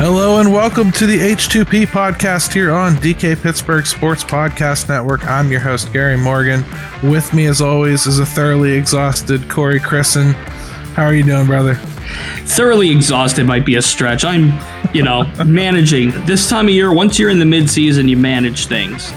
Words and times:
Hello 0.00 0.40
and 0.40 0.50
welcome 0.50 0.90
to 0.92 1.04
the 1.04 1.18
H2P 1.18 1.88
podcast 1.88 2.54
here 2.54 2.72
on 2.72 2.94
DK 2.94 3.38
Pittsburgh 3.42 3.84
Sports 3.84 4.24
Podcast 4.24 4.88
Network. 4.88 5.26
I'm 5.26 5.50
your 5.50 5.60
host, 5.60 5.92
Gary 5.92 6.16
Morgan. 6.16 6.64
With 7.02 7.34
me, 7.34 7.44
as 7.44 7.60
always, 7.60 8.06
is 8.06 8.18
a 8.18 8.24
thoroughly 8.24 8.72
exhausted 8.72 9.50
Corey 9.50 9.78
Crisan. 9.78 10.32
How 10.94 11.04
are 11.04 11.12
you 11.12 11.22
doing, 11.22 11.44
brother? 11.44 11.74
Thoroughly 12.46 12.90
exhausted 12.90 13.44
might 13.44 13.66
be 13.66 13.74
a 13.74 13.82
stretch. 13.82 14.24
I'm, 14.24 14.58
you 14.94 15.02
know, 15.02 15.24
managing 15.44 16.12
this 16.24 16.48
time 16.48 16.68
of 16.68 16.72
year. 16.72 16.94
Once 16.94 17.18
you're 17.18 17.28
in 17.28 17.38
the 17.38 17.44
midseason, 17.44 18.08
you 18.08 18.16
manage 18.16 18.68
things. 18.68 19.12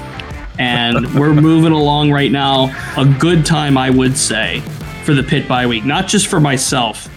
And 0.60 1.18
we're 1.18 1.34
moving 1.34 1.72
along 1.72 2.12
right 2.12 2.30
now. 2.30 2.76
A 2.98 3.06
good 3.06 3.46
time, 3.46 3.78
I 3.78 3.90
would 3.90 4.18
say, 4.18 4.60
for 5.06 5.14
the 5.14 5.24
Pitt 5.24 5.48
bye 5.48 5.66
week. 5.66 5.86
Not 5.86 6.10
just 6.10 6.28
for 6.28 6.42
myself, 6.42 7.08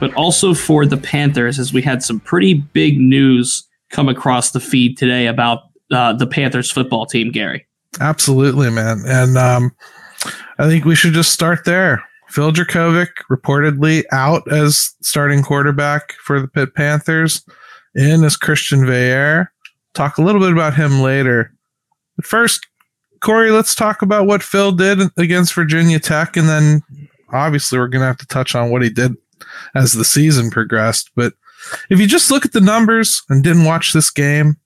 but 0.00 0.12
also 0.14 0.54
for 0.54 0.86
the 0.86 0.96
Panthers, 0.96 1.58
as 1.58 1.72
we 1.72 1.82
had 1.82 2.02
some 2.02 2.18
pretty 2.18 2.54
big 2.54 2.98
news 2.98 3.66
come 3.90 4.08
across 4.08 4.50
the 4.50 4.60
feed 4.60 4.96
today 4.96 5.26
about 5.26 5.64
uh, 5.92 6.12
the 6.12 6.26
Panthers 6.26 6.70
football 6.70 7.06
team, 7.06 7.30
Gary. 7.30 7.66
Absolutely, 8.00 8.70
man. 8.70 9.02
And 9.06 9.36
um, 9.36 9.70
I 10.58 10.66
think 10.66 10.84
we 10.84 10.94
should 10.94 11.12
just 11.12 11.32
start 11.32 11.64
there. 11.64 12.02
Phil 12.28 12.52
Jurkovec 12.52 13.08
reportedly 13.30 14.04
out 14.12 14.50
as 14.52 14.94
starting 15.02 15.42
quarterback 15.42 16.12
for 16.24 16.40
the 16.40 16.48
Pitt 16.48 16.74
Panthers, 16.74 17.44
in 17.94 18.22
as 18.24 18.36
Christian 18.36 18.80
Veilleux. 18.80 19.48
Talk 19.94 20.18
a 20.18 20.22
little 20.22 20.40
bit 20.40 20.52
about 20.52 20.76
him 20.76 21.00
later. 21.00 21.52
But 22.16 22.24
first, 22.24 22.66
Corey, 23.20 23.50
let's 23.50 23.74
talk 23.74 24.02
about 24.02 24.26
what 24.26 24.42
Phil 24.42 24.72
did 24.72 25.00
against 25.16 25.54
Virginia 25.54 25.98
Tech, 25.98 26.36
and 26.36 26.48
then 26.48 26.82
obviously 27.32 27.78
we're 27.78 27.88
going 27.88 28.00
to 28.00 28.06
have 28.06 28.18
to 28.18 28.26
touch 28.26 28.54
on 28.54 28.70
what 28.70 28.82
he 28.82 28.90
did 28.90 29.16
as 29.74 29.92
the 29.92 30.04
season 30.04 30.50
progressed. 30.50 31.10
But 31.14 31.34
if 31.90 32.00
you 32.00 32.06
just 32.06 32.30
look 32.30 32.44
at 32.44 32.52
the 32.52 32.60
numbers 32.60 33.22
and 33.28 33.44
didn't 33.44 33.64
watch 33.64 33.92
this 33.92 34.10
game, 34.10 34.56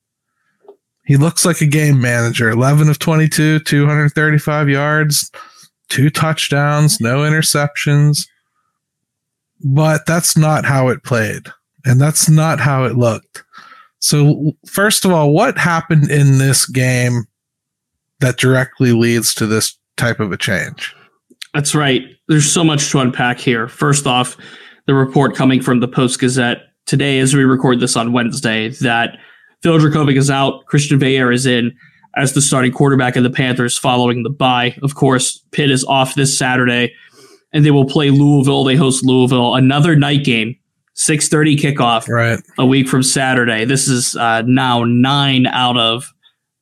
he 1.04 1.16
looks 1.16 1.44
like 1.44 1.60
a 1.60 1.66
game 1.66 2.00
manager 2.00 2.48
11 2.50 2.88
of 2.88 2.98
22, 2.98 3.60
235 3.60 4.68
yards, 4.68 5.30
two 5.88 6.10
touchdowns, 6.10 7.00
no 7.00 7.18
interceptions. 7.18 8.26
But 9.62 10.06
that's 10.06 10.36
not 10.36 10.64
how 10.64 10.88
it 10.88 11.04
played. 11.04 11.46
And 11.84 12.00
that's 12.00 12.28
not 12.28 12.60
how 12.60 12.84
it 12.84 12.96
looked. 12.96 13.44
So, 13.98 14.52
first 14.66 15.04
of 15.04 15.12
all, 15.12 15.32
what 15.32 15.56
happened 15.56 16.10
in 16.10 16.38
this 16.38 16.66
game 16.66 17.24
that 18.20 18.36
directly 18.36 18.92
leads 18.92 19.34
to 19.34 19.46
this 19.46 19.78
type 19.96 20.20
of 20.20 20.32
a 20.32 20.36
change? 20.36 20.94
That's 21.54 21.74
right. 21.74 22.02
There's 22.28 22.50
so 22.50 22.64
much 22.64 22.90
to 22.90 22.98
unpack 22.98 23.38
here. 23.38 23.68
First 23.68 24.06
off, 24.06 24.36
the 24.86 24.94
report 24.94 25.34
coming 25.34 25.62
from 25.62 25.80
the 25.80 25.88
Post 25.88 26.20
Gazette 26.20 26.62
today, 26.86 27.20
as 27.20 27.34
we 27.34 27.44
record 27.44 27.80
this 27.80 27.96
on 27.96 28.12
Wednesday, 28.12 28.70
that 28.80 29.18
Phil 29.62 29.78
Jurkovec 29.78 30.16
is 30.16 30.30
out, 30.30 30.66
Christian 30.66 30.98
Veilleux 30.98 31.32
is 31.32 31.46
in 31.46 31.74
as 32.16 32.32
the 32.32 32.42
starting 32.42 32.72
quarterback 32.72 33.16
of 33.16 33.22
the 33.22 33.30
Panthers 33.30 33.78
following 33.78 34.22
the 34.22 34.30
bye. 34.30 34.76
Of 34.82 34.94
course, 34.94 35.42
Pitt 35.52 35.70
is 35.70 35.84
off 35.84 36.14
this 36.14 36.36
Saturday, 36.36 36.92
and 37.52 37.64
they 37.64 37.70
will 37.70 37.86
play 37.86 38.10
Louisville. 38.10 38.64
They 38.64 38.76
host 38.76 39.04
Louisville, 39.04 39.54
another 39.54 39.96
night 39.96 40.24
game, 40.24 40.56
six 40.94 41.28
thirty 41.28 41.56
kickoff, 41.56 42.08
right? 42.08 42.40
A 42.58 42.66
week 42.66 42.88
from 42.88 43.02
Saturday. 43.02 43.64
This 43.64 43.88
is 43.88 44.16
uh, 44.16 44.42
now 44.42 44.84
nine 44.84 45.46
out 45.46 45.76
of 45.76 46.12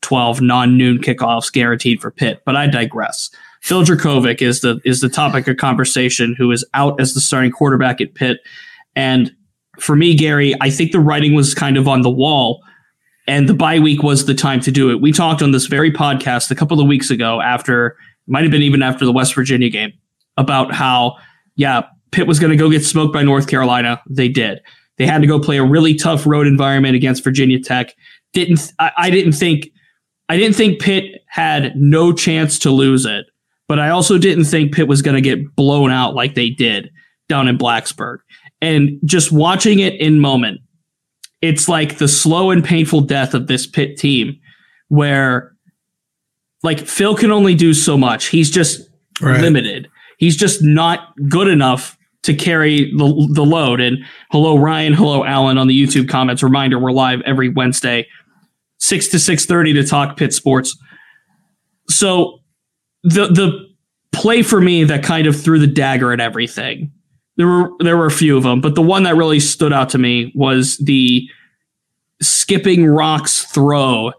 twelve 0.00 0.40
non 0.40 0.76
noon 0.76 0.98
kickoffs 0.98 1.52
guaranteed 1.52 2.00
for 2.00 2.10
Pitt. 2.10 2.42
But 2.44 2.56
I 2.56 2.66
digress. 2.66 3.30
Phil 3.62 3.84
Jurkovec 3.84 4.42
is 4.42 4.60
the 4.60 4.80
is 4.84 5.00
the 5.00 5.08
topic 5.08 5.46
of 5.46 5.56
conversation, 5.56 6.34
who 6.36 6.50
is 6.50 6.64
out 6.74 7.00
as 7.00 7.14
the 7.14 7.20
starting 7.20 7.52
quarterback 7.52 8.00
at 8.00 8.14
Pitt. 8.14 8.40
And 8.96 9.32
for 9.78 9.94
me, 9.94 10.16
Gary, 10.16 10.54
I 10.60 10.68
think 10.68 10.90
the 10.90 11.00
writing 11.00 11.34
was 11.34 11.54
kind 11.54 11.76
of 11.76 11.86
on 11.86 12.02
the 12.02 12.10
wall, 12.10 12.60
and 13.28 13.48
the 13.48 13.54
bye 13.54 13.78
week 13.78 14.02
was 14.02 14.26
the 14.26 14.34
time 14.34 14.60
to 14.62 14.72
do 14.72 14.90
it. 14.90 15.00
We 15.00 15.12
talked 15.12 15.42
on 15.42 15.52
this 15.52 15.66
very 15.66 15.92
podcast 15.92 16.50
a 16.50 16.56
couple 16.56 16.80
of 16.80 16.88
weeks 16.88 17.08
ago, 17.08 17.40
after 17.40 17.96
might 18.26 18.42
have 18.42 18.50
been 18.50 18.62
even 18.62 18.82
after 18.82 19.04
the 19.04 19.12
West 19.12 19.32
Virginia 19.32 19.70
game, 19.70 19.92
about 20.36 20.74
how 20.74 21.16
yeah, 21.54 21.82
Pitt 22.10 22.26
was 22.26 22.40
going 22.40 22.50
to 22.50 22.56
go 22.56 22.68
get 22.68 22.84
smoked 22.84 23.14
by 23.14 23.22
North 23.22 23.46
Carolina. 23.46 24.02
They 24.10 24.28
did. 24.28 24.60
They 24.98 25.06
had 25.06 25.20
to 25.20 25.28
go 25.28 25.38
play 25.38 25.58
a 25.58 25.64
really 25.64 25.94
tough 25.94 26.26
road 26.26 26.48
environment 26.48 26.96
against 26.96 27.22
Virginia 27.22 27.60
Tech. 27.60 27.94
Didn't 28.32 28.72
I, 28.80 28.90
I 28.96 29.10
didn't 29.10 29.34
think 29.34 29.68
I 30.28 30.36
didn't 30.36 30.56
think 30.56 30.80
Pitt 30.80 31.22
had 31.28 31.76
no 31.76 32.12
chance 32.12 32.58
to 32.60 32.70
lose 32.72 33.06
it 33.06 33.26
but 33.72 33.78
I 33.78 33.88
also 33.88 34.18
didn't 34.18 34.44
think 34.44 34.74
Pitt 34.74 34.86
was 34.86 35.00
going 35.00 35.14
to 35.14 35.22
get 35.22 35.56
blown 35.56 35.90
out 35.90 36.14
like 36.14 36.34
they 36.34 36.50
did 36.50 36.90
down 37.30 37.48
in 37.48 37.56
Blacksburg. 37.56 38.18
And 38.60 39.00
just 39.06 39.32
watching 39.32 39.78
it 39.78 39.94
in 39.94 40.20
moment, 40.20 40.60
it's 41.40 41.70
like 41.70 41.96
the 41.96 42.06
slow 42.06 42.50
and 42.50 42.62
painful 42.62 43.00
death 43.00 43.32
of 43.32 43.46
this 43.46 43.66
Pitt 43.66 43.96
team 43.96 44.38
where 44.88 45.54
like 46.62 46.80
Phil 46.80 47.16
can 47.16 47.30
only 47.30 47.54
do 47.54 47.72
so 47.72 47.96
much. 47.96 48.26
He's 48.26 48.50
just 48.50 48.90
right. 49.22 49.40
limited. 49.40 49.88
He's 50.18 50.36
just 50.36 50.62
not 50.62 51.14
good 51.30 51.48
enough 51.48 51.96
to 52.24 52.34
carry 52.34 52.94
the, 52.94 53.30
the 53.32 53.42
load. 53.42 53.80
And 53.80 54.04
hello, 54.32 54.58
Ryan. 54.58 54.92
Hello, 54.92 55.24
Alan 55.24 55.56
on 55.56 55.66
the 55.66 55.82
YouTube 55.82 56.10
comments. 56.10 56.42
Reminder, 56.42 56.78
we're 56.78 56.92
live 56.92 57.22
every 57.22 57.48
Wednesday, 57.48 58.06
6 58.80 59.08
to 59.08 59.16
6.30 59.16 59.72
to 59.76 59.86
talk 59.86 60.18
Pitt 60.18 60.34
sports. 60.34 60.76
So 61.88 62.41
the 63.02 63.26
the 63.28 63.72
play 64.12 64.42
for 64.42 64.60
me 64.60 64.84
that 64.84 65.02
kind 65.02 65.26
of 65.26 65.40
threw 65.40 65.58
the 65.58 65.66
dagger 65.66 66.12
at 66.12 66.20
everything. 66.20 66.92
There 67.36 67.46
were 67.46 67.70
there 67.80 67.96
were 67.96 68.06
a 68.06 68.10
few 68.10 68.36
of 68.36 68.42
them, 68.42 68.60
but 68.60 68.74
the 68.74 68.82
one 68.82 69.04
that 69.04 69.16
really 69.16 69.40
stood 69.40 69.72
out 69.72 69.88
to 69.90 69.98
me 69.98 70.32
was 70.34 70.76
the 70.78 71.28
skipping 72.20 72.86
rocks 72.86 73.44
throw. 73.44 74.12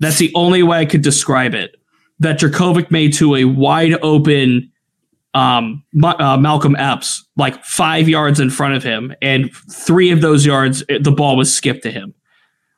That's 0.00 0.18
the 0.18 0.32
only 0.34 0.62
way 0.62 0.78
I 0.78 0.86
could 0.86 1.02
describe 1.02 1.54
it. 1.54 1.74
That 2.20 2.38
Jurkovec 2.38 2.90
made 2.90 3.14
to 3.14 3.36
a 3.36 3.44
wide 3.44 3.94
open 4.02 4.70
um, 5.34 5.84
uh, 6.02 6.36
Malcolm 6.36 6.74
Epps, 6.76 7.24
like 7.36 7.64
five 7.64 8.08
yards 8.08 8.40
in 8.40 8.50
front 8.50 8.74
of 8.74 8.82
him, 8.82 9.14
and 9.22 9.50
three 9.70 10.10
of 10.10 10.20
those 10.20 10.44
yards, 10.44 10.82
the 11.00 11.12
ball 11.12 11.36
was 11.36 11.52
skipped 11.52 11.82
to 11.84 11.90
him. 11.90 12.14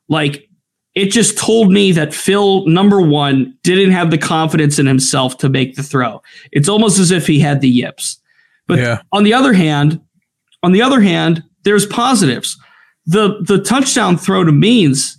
Like 0.09 0.47
it 0.95 1.11
just 1.11 1.37
told 1.37 1.71
me 1.71 1.91
that 1.93 2.13
Phil, 2.13 2.65
number 2.67 3.01
one, 3.01 3.55
didn't 3.63 3.91
have 3.91 4.11
the 4.11 4.17
confidence 4.17 4.77
in 4.79 4.85
himself 4.85 5.37
to 5.37 5.49
make 5.49 5.75
the 5.75 5.83
throw. 5.83 6.21
It's 6.51 6.67
almost 6.69 6.99
as 6.99 7.11
if 7.11 7.27
he 7.27 7.39
had 7.39 7.61
the 7.61 7.69
yips. 7.69 8.19
But 8.67 8.79
Yeah. 8.79 9.01
on 9.11 9.23
the 9.23 9.33
other 9.33 9.53
hand, 9.53 9.99
on 10.63 10.71
the 10.73 10.81
other 10.81 11.01
hand, 11.01 11.43
there's 11.63 11.85
positives. 11.85 12.57
The 13.05 13.39
the 13.41 13.57
touchdown 13.59 14.17
throw 14.17 14.43
to 14.43 14.51
Means 14.51 15.17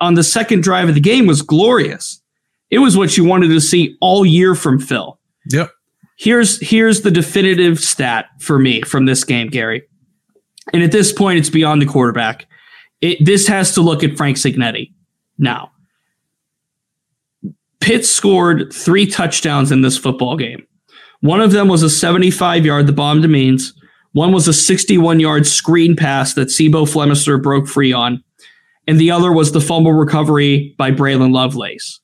on 0.00 0.14
the 0.14 0.22
second 0.24 0.62
drive 0.62 0.88
of 0.88 0.94
the 0.94 1.00
game 1.00 1.26
was 1.26 1.40
glorious. 1.42 2.20
It 2.70 2.78
was 2.78 2.96
what 2.96 3.16
you 3.16 3.24
wanted 3.24 3.48
to 3.48 3.60
see 3.60 3.96
all 4.00 4.24
year 4.24 4.54
from 4.54 4.78
Phil. 4.78 5.18
Yep. 5.50 5.70
Here's 6.18 6.60
here's 6.60 7.02
the 7.02 7.10
definitive 7.10 7.80
stat 7.80 8.26
for 8.40 8.58
me 8.58 8.82
from 8.82 9.06
this 9.06 9.24
game, 9.24 9.48
Gary. 9.48 9.82
And 10.72 10.82
at 10.82 10.92
this 10.92 11.12
point, 11.12 11.38
it's 11.38 11.50
beyond 11.50 11.82
the 11.82 11.86
quarterback. 11.86 12.46
It, 13.00 13.24
this 13.24 13.48
has 13.48 13.74
to 13.74 13.80
look 13.80 14.04
at 14.04 14.16
Frank 14.16 14.36
Cignetti 14.36 14.92
now. 15.42 15.72
Pitt 17.80 18.06
scored 18.06 18.72
three 18.72 19.06
touchdowns 19.06 19.72
in 19.72 19.82
this 19.82 19.98
football 19.98 20.36
game. 20.36 20.64
One 21.20 21.40
of 21.40 21.52
them 21.52 21.68
was 21.68 21.82
a 21.82 21.90
75 21.90 22.64
yard, 22.64 22.86
the 22.86 22.92
bomb 22.92 23.22
to 23.22 23.28
Means. 23.28 23.74
One 24.12 24.32
was 24.32 24.46
a 24.46 24.52
61 24.52 25.20
yard 25.20 25.46
screen 25.46 25.96
pass 25.96 26.34
that 26.34 26.50
C'Bo 26.50 26.84
Flemister 26.84 27.42
broke 27.42 27.66
free 27.66 27.92
on. 27.92 28.22
And 28.86 28.98
the 29.00 29.10
other 29.10 29.32
was 29.32 29.52
the 29.52 29.60
fumble 29.60 29.92
recovery 29.92 30.74
by 30.78 30.90
Braylon 30.90 31.32
Lovelace. 31.32 32.00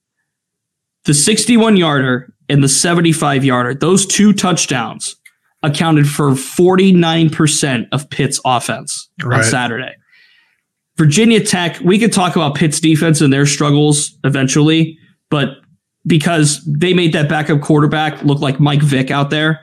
The 1.04 1.14
61 1.14 1.76
yarder 1.76 2.32
and 2.48 2.62
the 2.62 2.68
75 2.68 3.44
yarder, 3.44 3.74
those 3.74 4.06
two 4.06 4.32
touchdowns 4.32 5.16
accounted 5.62 6.08
for 6.08 6.30
49% 6.30 7.86
of 7.90 8.08
Pitt's 8.10 8.40
offense 8.44 9.08
on 9.22 9.42
Saturday. 9.42 9.94
Virginia 10.98 11.40
Tech, 11.42 11.78
we 11.80 11.98
could 11.98 12.12
talk 12.12 12.34
about 12.36 12.56
Pitt's 12.56 12.80
defense 12.80 13.20
and 13.20 13.32
their 13.32 13.46
struggles 13.46 14.18
eventually, 14.24 14.98
but 15.30 15.50
because 16.06 16.60
they 16.66 16.92
made 16.92 17.12
that 17.12 17.28
backup 17.28 17.60
quarterback 17.60 18.22
look 18.24 18.40
like 18.40 18.58
Mike 18.58 18.82
Vick 18.82 19.10
out 19.10 19.30
there. 19.30 19.60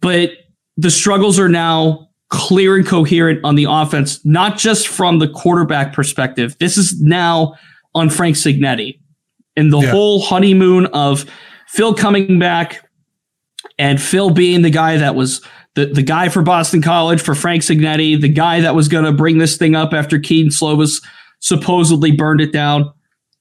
But 0.00 0.30
the 0.76 0.90
struggles 0.90 1.38
are 1.38 1.48
now 1.48 2.08
clear 2.28 2.76
and 2.76 2.86
coherent 2.86 3.40
on 3.44 3.56
the 3.56 3.66
offense, 3.68 4.24
not 4.24 4.56
just 4.56 4.88
from 4.88 5.18
the 5.18 5.28
quarterback 5.28 5.92
perspective. 5.92 6.56
This 6.58 6.78
is 6.78 7.00
now 7.00 7.54
on 7.94 8.08
Frank 8.08 8.36
Cignetti 8.36 8.98
and 9.56 9.72
the 9.72 9.80
Yeah. 9.80 9.90
whole 9.90 10.20
honeymoon 10.22 10.86
of 10.86 11.26
Phil 11.68 11.92
coming 11.94 12.38
back 12.38 12.88
and 13.78 14.00
Phil 14.00 14.30
being 14.30 14.62
the 14.62 14.70
guy 14.70 14.96
that 14.96 15.14
was 15.14 15.42
the, 15.74 15.86
the 15.86 16.02
guy 16.02 16.28
for 16.28 16.42
Boston 16.42 16.82
College 16.82 17.20
for 17.20 17.34
Frank 17.34 17.62
Cignetti, 17.62 18.20
the 18.20 18.28
guy 18.28 18.60
that 18.60 18.74
was 18.74 18.88
going 18.88 19.04
to 19.04 19.12
bring 19.12 19.38
this 19.38 19.56
thing 19.56 19.74
up 19.74 19.92
after 19.92 20.18
Kedon 20.18 20.50
Slovis 20.50 21.02
supposedly 21.40 22.10
burned 22.12 22.40
it 22.40 22.52
down. 22.52 22.92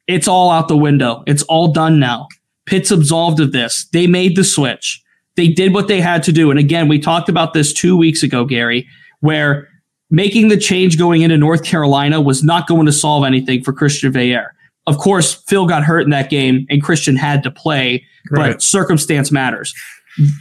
It's 0.08 0.28
all 0.28 0.50
out 0.50 0.68
the 0.68 0.78
window. 0.78 1.24
It's 1.28 1.44
all 1.44 1.72
done 1.72 2.00
now. 2.00 2.28
Pitt's 2.66 2.92
absolved 2.92 3.40
of 3.40 3.52
this. 3.52 3.88
They 3.92 4.08
made 4.08 4.36
the 4.36 4.44
switch. 4.44 5.02
They 5.36 5.48
did 5.48 5.74
what 5.74 5.88
they 5.88 6.02
had 6.02 6.24
to 6.24 6.32
do. 6.32 6.50
And 6.52 6.60
again, 6.60 6.88
we 6.88 7.00
talked 7.00 7.30
about 7.30 7.54
this 7.54 7.74
two 7.74 7.96
weeks 7.98 8.24
ago, 8.24 8.44
Gary, 8.46 8.88
where 9.22 9.68
making 10.10 10.50
the 10.50 10.58
change 10.58 10.98
going 10.98 11.22
into 11.22 11.38
North 11.38 11.64
Carolina 11.64 12.20
was 12.20 12.44
not 12.44 12.68
going 12.68 12.86
to 12.86 12.92
solve 12.92 13.24
anything 13.24 13.64
for 13.64 13.72
Christian 13.72 14.12
Veilleux. 14.12 14.46
Of 14.88 14.98
course, 14.98 15.34
Phil 15.48 15.68
got 15.68 15.84
hurt 15.84 16.02
in 16.02 16.10
that 16.10 16.30
game 16.30 16.66
and 16.70 16.82
Christian 16.82 17.16
had 17.16 17.44
to 17.44 17.52
play, 17.52 18.06
Right. 18.30 18.54
but 18.54 18.62
circumstance 18.62 19.32
matters. 19.32 19.74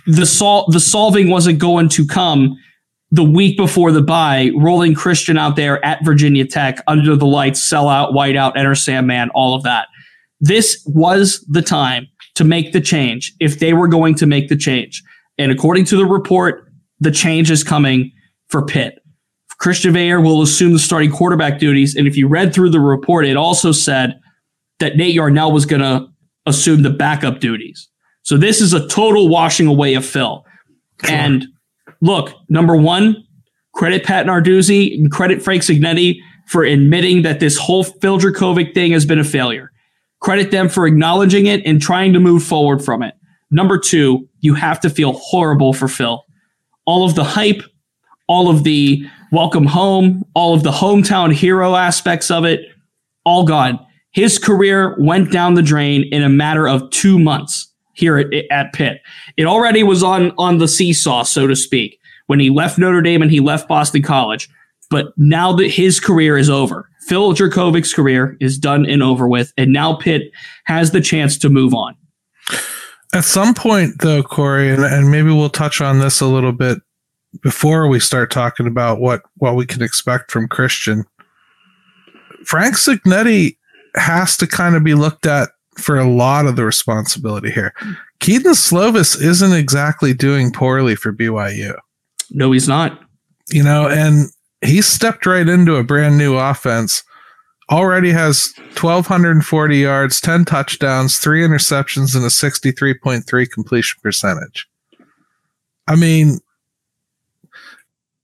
The 0.06 0.26
sol- 0.26 0.67
the 0.70 0.81
solving 0.81 1.31
wasn't 1.31 1.58
going 1.58 1.88
to 1.90 2.06
come 2.06 2.56
the 3.11 3.25
week 3.25 3.56
before 3.56 3.90
the 3.90 4.02
bye, 4.02 4.50
rolling 4.56 4.94
Christian 4.94 5.37
out 5.37 5.56
there 5.56 5.84
at 5.84 6.05
Virginia 6.05 6.46
Tech 6.46 6.82
under 6.87 7.17
the 7.17 7.26
lights, 7.26 7.62
sell 7.62 7.88
out, 7.88 8.14
white 8.14 8.37
out, 8.37 8.56
enter 8.56 8.75
Sandman, 8.75 9.31
all 9.31 9.55
of 9.55 9.64
that. 9.64 9.88
This 10.40 10.82
was 10.87 11.44
the 11.49 11.62
time 11.62 12.06
to 12.37 12.44
make 12.44 12.72
the 12.72 12.81
change 12.81 13.32
if 13.40 13.58
they 13.58 13.72
were 13.72 13.88
going 13.88 14.14
to 14.17 14.26
make 14.26 14.49
the 14.49 14.56
change. 14.56 15.02
And 15.38 15.50
according 15.50 15.87
to 15.87 15.96
the 15.96 16.06
report, 16.06 16.70
the 17.00 17.11
change 17.11 17.50
is 17.50 17.64
coming 17.64 18.12
for 18.49 18.64
Pitt. 18.64 18.99
Christian 19.58 19.93
Veilleux 19.93 20.23
will 20.23 20.40
assume 20.40 20.73
the 20.73 20.78
starting 20.78 21.11
quarterback 21.11 21.58
duties. 21.58 21.94
And 21.94 22.06
if 22.06 22.16
you 22.16 22.28
read 22.28 22.55
through 22.55 22.70
the 22.70 22.81
report, 22.81 23.26
it 23.26 23.37
also 23.37 23.73
said 23.73 24.19
that 24.78 24.96
Nate 24.96 25.14
Yarnell 25.14 25.52
was 25.52 25.66
going 25.66 25.82
to 25.82 26.06
assume 26.46 26.82
the 26.82 26.90
backup 26.90 27.40
duties. 27.40 27.88
So 28.22 28.37
this 28.37 28.61
is 28.61 28.72
a 28.72 28.87
total 28.88 29.28
washing 29.28 29.67
away 29.67 29.94
of 29.94 30.05
Phil. 30.05 30.44
And 31.08 31.46
look, 32.00 32.32
number 32.49 32.76
one, 32.76 33.25
credit 33.75 34.05
Pat 34.05 34.26
Narduzzi 34.26 34.94
and 34.94 35.11
credit 35.11 35.43
Frank 35.43 35.62
Cignetti 35.62 36.19
for 36.46 36.64
admitting 36.64 37.22
that 37.22 37.40
this 37.40 37.56
whole 37.56 37.84
Phil 37.84 38.19
Jurkovec 38.19 38.75
thing 38.75 38.93
has 38.93 39.06
been 39.06 39.19
a 39.19 39.25
failure. 39.25 39.70
Credit 40.20 40.50
them 40.50 40.69
for 40.69 40.87
acknowledging 40.87 41.46
it 41.46 41.64
and 41.64 41.81
trying 41.81 42.12
to 42.12 42.20
move 42.20 42.43
forward 42.43 42.84
from 42.84 43.02
it. 43.02 43.14
Number 43.50 43.78
two, 43.78 44.28
you 44.40 44.55
have 44.55 44.81
to 44.81 44.90
feel 44.90 45.12
horrible 45.12 45.73
for 45.73 45.88
Phil. 45.88 46.25
All 46.84 47.05
of 47.05 47.14
the 47.14 47.25
hype, 47.25 47.62
all 48.26 48.50
of 48.50 48.64
the 48.64 49.05
welcome 49.32 49.66
home, 49.66 50.25
all 50.34 50.55
of 50.55 50.62
the 50.62 50.70
hometown 50.70 51.32
hero 51.32 51.75
aspects 51.75 52.31
of 52.31 52.44
it, 52.44 52.61
all 53.25 53.44
gone. 53.44 53.84
His 54.12 54.38
career 54.38 54.96
went 54.99 55.32
down 55.32 55.55
the 55.55 55.62
drain 55.62 56.05
in 56.12 56.23
a 56.23 56.28
matter 56.28 56.69
of 56.69 56.90
two 56.90 57.19
months 57.19 57.69
here 57.92 58.19
at, 58.19 58.32
at 58.50 58.72
Pitt. 58.72 59.02
It 59.37 59.46
already 59.46 59.82
was 59.82 60.02
on 60.02 60.32
on 60.38 60.58
the 60.58 60.69
seesaw, 60.69 61.25
so 61.25 61.46
to 61.46 61.56
speak, 61.56 61.98
when 62.26 62.40
he 62.40 62.50
left 62.50 62.78
Notre 62.78 63.02
Dame 63.02 63.22
and 63.22 63.31
he 63.31 63.40
left 63.40 63.69
Boston 63.69 64.02
College. 64.02 64.48
But 64.90 65.12
now 65.16 65.52
that 65.52 65.69
his 65.69 66.00
career 66.00 66.37
is 66.37 66.50
over, 66.50 66.88
Phil 67.06 67.32
Jurkovec's 67.32 67.94
career 67.94 68.37
is 68.40 68.58
done 68.58 68.84
and 68.87 69.02
over 69.02 69.28
with, 69.28 69.52
and 69.56 69.72
now 69.72 69.94
Pitt 69.94 70.32
has 70.64 70.90
the 70.90 71.00
chance 71.00 71.38
to 71.38 71.48
move 71.48 71.75
on. 71.75 71.96
At 73.12 73.25
some 73.25 73.54
point, 73.54 74.00
though, 74.00 74.22
Corey, 74.22 74.70
and, 74.70 74.84
and 74.84 75.10
maybe 75.10 75.28
we'll 75.28 75.50
touch 75.50 75.81
on 75.81 75.98
this 75.98 76.20
a 76.20 76.26
little 76.26 76.52
bit 76.52 76.78
before 77.42 77.88
we 77.88 78.00
start 78.00 78.31
talking 78.31 78.66
about 78.66 79.00
what, 79.00 79.22
what 79.37 79.56
we 79.56 79.66
can 79.66 79.82
expect 79.82 80.31
from 80.31 80.48
Christian. 80.48 81.04
Frank 82.44 82.75
Cignetti 82.75 83.56
has 83.96 84.37
to 84.37 84.46
kind 84.46 84.76
of 84.76 84.84
be 84.84 84.94
looked 84.94 85.26
at 85.26 85.50
for 85.80 85.98
a 85.98 86.08
lot 86.08 86.46
of 86.46 86.56
the 86.56 86.64
responsibility 86.64 87.50
here. 87.50 87.72
Kedon 88.20 88.52
Slovis 88.52 89.20
isn't 89.20 89.52
exactly 89.52 90.12
doing 90.14 90.52
poorly 90.52 90.94
for 90.94 91.12
BYU, 91.12 91.76
No, 92.30 92.52
he's 92.52 92.68
not. 92.68 93.00
you 93.50 93.62
know, 93.62 93.88
and 93.88 94.28
he 94.62 94.82
stepped 94.82 95.24
right 95.26 95.48
into 95.48 95.76
a 95.76 95.84
brand 95.84 96.18
new 96.18 96.36
offense. 96.36 97.02
Already 97.70 98.10
has 98.10 98.52
1,240 98.80 99.76
yards, 99.78 100.20
10 100.20 100.44
touchdowns, 100.44 101.18
three 101.18 101.42
interceptions, 101.42 102.14
and 102.16 102.24
a 102.24 102.28
63.3 102.28 103.46
completion 103.50 103.98
percentage. 104.02 104.66
I 105.86 105.96
mean, 105.96 106.38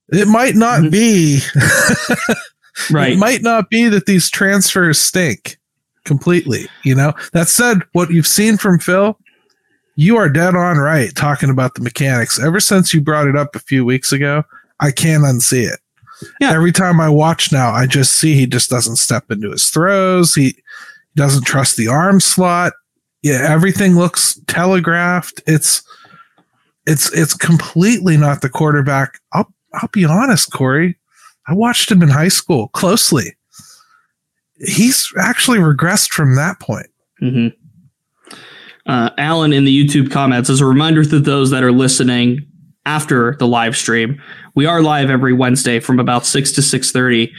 it 0.09 0.27
might 0.27 0.55
not 0.55 0.81
Mhm. 0.81 0.91
be 0.91 1.39
Right. 2.91 3.13
it 3.13 3.17
might 3.17 3.41
not 3.41 3.69
be 3.69 3.87
that 3.89 4.05
these 4.05 4.29
transfers 4.29 4.99
stink 4.99 5.56
completely. 6.07 6.67
You 6.83 6.95
know, 6.95 7.13
that 7.33 7.47
said, 7.47 7.81
what 7.91 8.09
you've 8.09 8.25
seen 8.25 8.57
from 8.57 8.79
Phil, 8.79 9.19
you 9.95 10.17
are 10.17 10.29
dead 10.29 10.55
on 10.55 10.77
right 10.77 11.13
talking 11.15 11.49
about 11.49 11.75
the 11.75 11.81
mechanics. 11.81 12.39
Ever 12.39 12.59
since 12.59 12.93
you 12.93 13.01
brought 13.01 13.27
it 13.27 13.35
up 13.35 13.55
a 13.55 13.59
few 13.59 13.85
weeks 13.85 14.11
ago, 14.11 14.43
I 14.79 14.91
can't 14.91 15.23
unsee 15.23 15.71
it. 15.71 15.79
Yeah. 16.39 16.53
Every 16.53 16.71
time 16.71 16.99
I 16.99 17.09
watch 17.09 17.51
now, 17.51 17.71
I 17.71 17.85
just 17.85 18.13
see 18.13 18.33
he 18.33 18.47
just 18.47 18.71
doesn't 18.71 18.95
step 18.95 19.29
into 19.29 19.51
his 19.51 19.69
throws. 19.69 20.33
He 20.33 20.55
doesn't 21.15 21.43
trust 21.43 21.77
the 21.77 21.87
arm 21.87 22.19
slot. 22.19 22.73
Yeah, 23.23 23.45
everything 23.49 23.95
looks 23.95 24.39
telegraphed. 24.47 25.41
It's 25.47 25.83
it's 26.85 27.11
it's 27.13 27.33
completely 27.33 28.15
not 28.15 28.41
the 28.41 28.49
quarterback. 28.49 29.19
I'll 29.33 29.51
I'll 29.73 29.89
be 29.89 30.05
honest, 30.05 30.51
Corey. 30.51 30.97
I 31.47 31.53
watched 31.53 31.91
him 31.91 32.01
in 32.01 32.09
high 32.09 32.27
school 32.29 32.69
closely. 32.69 33.35
He's 34.59 35.11
actually 35.19 35.59
regressed 35.59 36.11
from 36.11 36.35
that 36.35 36.59
point. 36.59 36.87
hmm 37.19 37.47
Uh, 38.85 39.09
Alan 39.17 39.51
in 39.53 39.65
the 39.65 39.85
YouTube 39.85 40.11
comments, 40.11 40.49
as 40.49 40.61
a 40.61 40.65
reminder 40.65 41.03
to 41.03 41.19
those 41.19 41.51
that 41.51 41.63
are 41.63 41.71
listening 41.71 42.45
after 42.85 43.35
the 43.37 43.47
live 43.47 43.75
stream, 43.75 44.21
we 44.55 44.65
are 44.65 44.81
live 44.81 45.09
every 45.09 45.33
Wednesday 45.33 45.79
from 45.79 45.99
about 45.99 46.25
6 46.25 46.53
to 46.53 46.61
6.30 46.61 47.29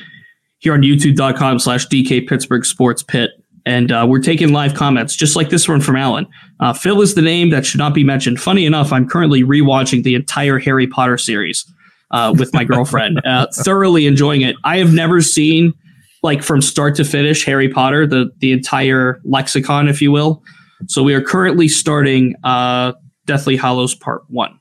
here 0.59 0.75
on 0.75 0.83
youtube.com 0.83 1.59
slash 1.59 1.87
DK 1.89 2.29
Pittsburgh 2.29 2.65
Sports 2.67 3.03
Pit. 3.03 3.31
And 3.65 3.91
uh, 3.93 4.07
we're 4.09 4.21
taking 4.21 4.53
live 4.53 4.75
comments, 4.75 5.15
just 5.17 5.37
like 5.37 5.51
this 5.51 5.69
one 5.69 5.81
from 5.81 5.97
Alan. 5.97 6.27
Uh, 6.61 6.73
Phil 6.73 7.01
is 7.03 7.15
the 7.15 7.23
name 7.23 7.51
that 7.51 7.65
should 7.67 7.79
not 7.79 7.95
be 7.95 8.03
mentioned. 8.05 8.41
Funny 8.41 8.65
enough, 8.67 8.93
I'm 8.93 9.09
currently 9.09 9.43
rewatching 9.43 10.03
the 10.05 10.15
entire 10.15 10.59
Harry 10.59 10.87
Potter 10.87 11.19
series 11.19 11.65
uh, 12.11 12.35
with 12.39 12.53
my 12.55 12.65
girlfriend, 12.65 13.21
uh, 13.27 13.47
thoroughly 13.53 14.07
enjoying 14.07 14.41
it. 14.43 14.57
I 14.65 14.79
have 14.79 14.93
never 14.93 15.21
seen, 15.21 15.75
like, 16.23 16.43
from 16.43 16.61
start 16.61 16.95
to 16.97 17.05
finish, 17.05 17.45
Harry 17.45 17.69
Potter, 17.69 18.07
the, 18.07 18.31
the 18.39 18.53
entire 18.53 19.21
lexicon, 19.25 19.89
if 19.89 20.03
you 20.03 20.11
will. 20.11 20.43
So 20.87 21.03
we 21.03 21.15
are 21.15 21.23
currently 21.23 21.69
starting 21.69 22.35
uh, 22.45 22.93
Deathly 23.27 23.57
Hallows 23.57 23.95
Part 23.95 24.23
1. 24.29 24.59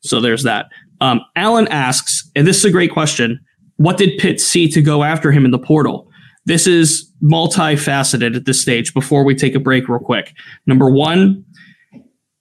So 0.00 0.20
there's 0.20 0.42
that. 0.44 0.66
Um, 1.00 1.20
Alan 1.34 1.68
asks, 1.68 2.30
and 2.34 2.46
this 2.46 2.58
is 2.58 2.64
a 2.64 2.70
great 2.70 2.92
question 2.92 3.40
what 3.78 3.98
did 3.98 4.18
Pitt 4.18 4.40
see 4.40 4.68
to 4.68 4.80
go 4.80 5.02
after 5.02 5.30
him 5.30 5.44
in 5.44 5.50
the 5.50 5.58
portal? 5.58 6.10
This 6.46 6.66
is 6.66 7.12
multifaceted 7.22 8.34
at 8.34 8.46
this 8.46 8.60
stage 8.60 8.94
before 8.94 9.24
we 9.24 9.34
take 9.34 9.54
a 9.54 9.60
break, 9.60 9.88
real 9.88 9.98
quick. 9.98 10.32
Number 10.66 10.88
one, 10.88 11.44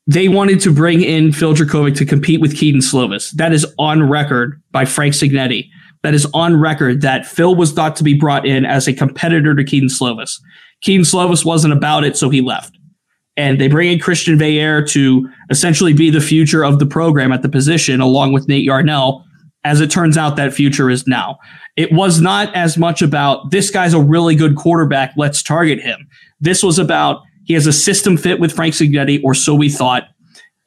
they 0.07 0.27
wanted 0.27 0.61
to 0.61 0.71
bring 0.71 1.01
in 1.01 1.31
Phil 1.31 1.53
Jurkovec 1.53 1.97
to 1.97 2.05
compete 2.05 2.39
with 2.39 2.55
Kedon 2.55 2.81
Slovis. 2.81 3.31
That 3.31 3.51
is 3.51 3.65
on 3.79 4.07
record 4.07 4.61
by 4.71 4.85
Frank 4.85 5.13
Cignetti. 5.13 5.67
That 6.05 6.13
is 6.13 6.27
on 6.35 6.59
record 6.59 7.01
that 7.01 7.25
Phil 7.25 7.55
was 7.55 7.71
thought 7.71 7.95
to 7.95 8.03
be 8.03 8.13
brought 8.13 8.45
in 8.45 8.63
as 8.63 8.87
a 8.87 8.93
competitor 8.93 9.55
to 9.55 9.63
Kedon 9.63 9.89
Slovis. 9.89 10.39
Kedon 10.81 11.03
Slovis 11.03 11.43
wasn't 11.43 11.73
about 11.73 12.03
it, 12.03 12.15
so 12.15 12.29
he 12.29 12.41
left. 12.41 12.77
And 13.35 13.59
they 13.59 13.67
bring 13.67 13.91
in 13.91 13.97
Christian 13.97 14.37
Veilleux 14.37 14.87
to 14.91 15.27
essentially 15.49 15.93
be 15.93 16.11
the 16.11 16.21
future 16.21 16.63
of 16.63 16.77
the 16.77 16.85
program 16.85 17.31
at 17.31 17.41
the 17.41 17.49
position, 17.49 18.01
along 18.01 18.33
with 18.33 18.47
Nate 18.47 18.63
Yarnell. 18.63 19.25
As 19.63 19.81
it 19.81 19.89
turns 19.89 20.15
out, 20.15 20.35
that 20.35 20.53
future 20.53 20.91
is 20.91 21.07
now. 21.07 21.39
It 21.75 21.91
was 21.91 22.21
not 22.21 22.53
as 22.55 22.77
much 22.77 23.01
about 23.01 23.49
this 23.49 23.71
guy's 23.71 23.95
a 23.95 23.99
really 23.99 24.35
good 24.35 24.55
quarterback, 24.55 25.11
let's 25.17 25.41
target 25.41 25.81
him. 25.81 26.07
This 26.39 26.61
was 26.61 26.77
about 26.77 27.23
he 27.45 27.55
has 27.55 27.65
a 27.65 27.73
system 27.73 28.15
fit 28.15 28.39
with 28.39 28.53
Frank 28.53 28.75
Cignetti, 28.75 29.21
or 29.23 29.33
so 29.33 29.55
we 29.55 29.69
thought, 29.69 30.03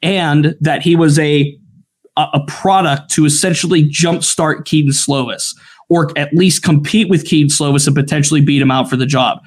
and 0.01 0.57
that 0.59 0.81
he 0.81 0.97
was 0.97 1.17
a 1.17 1.57
a 2.33 2.43
product 2.47 3.11
to 3.11 3.25
essentially 3.25 3.83
jumpstart 3.83 4.65
Kedon 4.65 4.91
Slovis, 4.91 5.55
or 5.89 6.11
at 6.17 6.33
least 6.33 6.63
compete 6.63 7.09
with 7.09 7.25
Kedon 7.25 7.49
Slovis 7.49 7.87
and 7.87 7.95
potentially 7.95 8.41
beat 8.41 8.61
him 8.61 8.71
out 8.71 8.89
for 8.89 8.95
the 8.95 9.05
job. 9.05 9.39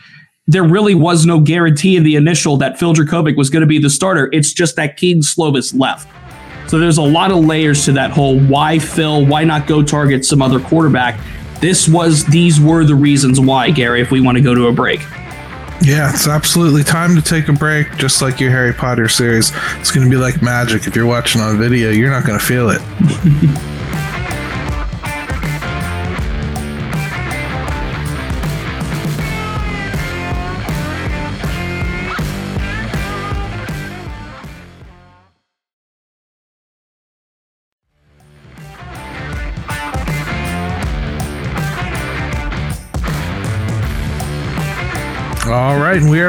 There 0.47 0.65
really 0.65 0.95
was 0.95 1.25
no 1.25 1.41
guarantee 1.41 1.97
in 1.97 2.03
the 2.03 2.17
initial 2.17 2.57
that 2.57 2.79
Phil 2.79 2.95
Jurkovec 2.95 3.37
was 3.37 3.49
going 3.49 3.61
to 3.61 3.67
be 3.67 3.79
the 3.79 3.91
starter. 3.91 4.29
It's 4.33 4.53
just 4.53 4.77
that 4.77 4.97
Kedon 4.97 5.23
Slovis 5.23 5.79
left. 5.79 6.09
So 6.69 6.79
there's 6.79 6.99
a 6.99 7.03
lot 7.03 7.31
of 7.31 7.45
layers 7.45 7.85
to 7.85 7.93
that 7.93 8.11
whole 8.11 8.41
why 8.41 8.79
Phil, 8.79 9.27
why 9.27 9.45
not 9.45 9.67
go 9.67 9.83
target 9.83 10.25
some 10.25 10.41
other 10.43 10.59
quarterback. 10.59 11.21
This 11.61 11.89
was 11.89 12.25
these 12.25 12.61
were 12.61 12.85
the 12.85 12.95
reasons 12.95 13.39
why, 13.39 13.71
Gary, 13.71 14.01
if 14.01 14.11
we 14.11 14.21
want 14.21 14.37
to 14.37 14.43
go 14.43 14.55
to 14.55 14.67
a 14.67 14.73
break. 14.73 15.01
Yeah, 15.83 16.11
it's 16.11 16.29
absolutely 16.29 16.85
time 16.85 17.17
to 17.17 17.23
take 17.23 17.49
a 17.49 17.53
break, 17.53 17.97
just 17.97 18.23
like 18.23 18.39
your 18.39 18.51
Harry 18.51 18.73
Potter 18.73 19.09
series. 19.09 19.51
It's 19.81 19.91
going 19.91 20.09
to 20.09 20.11
be 20.11 20.17
like 20.17 20.41
magic. 20.41 20.87
If 20.87 20.95
you're 20.95 21.07
watching 21.07 21.41
on 21.41 21.59
video, 21.59 21.91
you're 21.91 22.11
not 22.11 22.25
going 22.25 22.39
to 22.39 22.45
feel 22.45 22.71
it. 22.71 22.81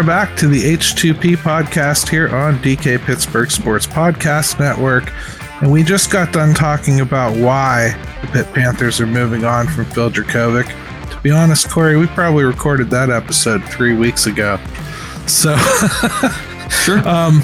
are 0.03 0.07
back 0.07 0.35
to 0.35 0.47
the 0.47 0.61
H2P 0.61 1.37
podcast 1.37 2.09
here 2.09 2.27
on 2.35 2.57
DK 2.57 2.99
Pittsburgh 2.99 3.49
Sports 3.49 3.87
Podcast 3.87 4.59
Network. 4.59 5.13
And 5.61 5.71
we 5.71 5.81
just 5.81 6.11
got 6.11 6.33
done 6.33 6.53
talking 6.53 6.99
about 6.99 7.37
why 7.37 7.91
the 8.21 8.27
Pitt 8.27 8.53
Panthers 8.53 8.99
are 8.99 9.07
moving 9.07 9.45
on 9.45 9.65
from 9.67 9.85
Phil 9.85 10.09
Jurkovec. 10.09 10.67
To 11.09 11.21
be 11.21 11.31
honest, 11.31 11.69
Corey, 11.69 11.95
we 11.95 12.07
probably 12.07 12.43
recorded 12.43 12.89
that 12.89 13.09
episode 13.09 13.63
three 13.63 13.95
weeks 13.95 14.25
ago. 14.25 14.59
So, 15.25 15.55
sure. 16.69 17.07
Um, 17.07 17.39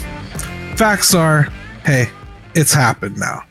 facts 0.75 1.13
are 1.13 1.44
hey, 1.86 2.10
it's 2.56 2.74
happened 2.74 3.18
now. 3.18 3.42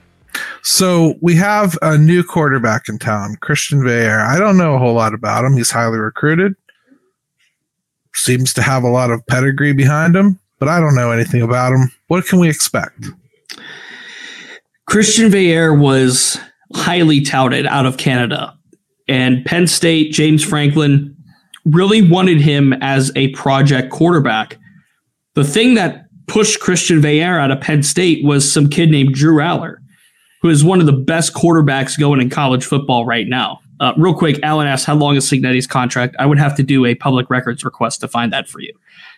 So 0.63 1.15
we 1.23 1.35
have 1.37 1.79
a 1.81 1.97
new 1.97 2.23
quarterback 2.23 2.91
in 2.91 2.99
town, 2.99 3.37
Christian 3.41 3.81
Veilleux. 3.81 4.27
I 4.27 4.39
don't 4.39 4.59
know 4.59 4.75
a 4.75 4.79
whole 4.79 4.95
lot 4.95 5.15
about 5.15 5.47
him. 5.47 5.57
He's 5.57 5.71
highly 5.71 5.99
recruited 5.99 6.57
seems 8.19 8.53
to 8.55 8.63
have 8.63 8.83
a 8.83 8.89
lot 8.89 9.11
of 9.11 9.27
pedigree 9.27 9.73
behind 9.73 10.17
him, 10.17 10.39
but 10.59 10.69
I 10.69 10.81
don't 10.81 10.95
know 10.95 11.11
anything 11.11 11.43
about 11.43 11.73
him. 11.73 11.91
What 12.09 12.27
can 12.27 12.39
we 12.39 12.49
expect? 12.49 13.07
Christian 14.87 15.31
Veilleux 15.31 15.79
was 15.79 16.39
highly 16.75 17.21
touted 17.21 17.67
out 17.67 17.87
of 17.87 17.97
Canada, 17.97 18.57
and 19.07 19.45
Penn 19.45 19.67
State, 19.67 20.13
James 20.13 20.45
Franklin 20.45 21.15
really 21.65 22.03
wanted 22.03 22.41
him 22.41 22.73
as 22.75 23.13
a 23.17 23.29
project 23.29 23.91
quarterback. 23.91 24.59
The 25.35 25.45
thing 25.45 25.75
that 25.75 26.07
pushed 26.27 26.61
Christian 26.61 27.01
Veilleux 27.01 27.39
out 27.39 27.51
of 27.51 27.61
Penn 27.61 27.83
State 27.83 28.25
was 28.25 28.51
some 28.51 28.69
kid 28.69 28.91
named 28.91 29.15
Drew 29.15 29.37
Allar, 29.37 29.77
who 30.43 30.49
is 30.49 30.65
one 30.65 30.81
of 30.81 30.87
the 30.87 30.93
best 30.93 31.35
quarterbacks 31.35 31.99
going 31.99 32.21
in 32.21 32.31
college 32.31 32.65
football 32.65 33.05
right 33.05 33.27
now. 33.27 33.61
Uh, 33.81 33.93
real 33.97 34.15
quick, 34.15 34.41
Alan 34.43 34.67
asked 34.67 34.87
how 34.87 34.95
long 34.95 35.17
is 35.17 35.29
Cignetti's 35.29 35.67
contract. 35.67 36.17
I 36.19 36.27
would 36.27 36.39
have 36.39 36.57
to 36.57 36.63
do 36.63 36.85
a 36.85 36.95
public 36.95 37.31
records 37.31 37.65
request 37.65 38.01
to 38.01 38.09
find 38.09 38.33
that 38.33 38.49
for 38.49 38.61
you. 38.61 38.73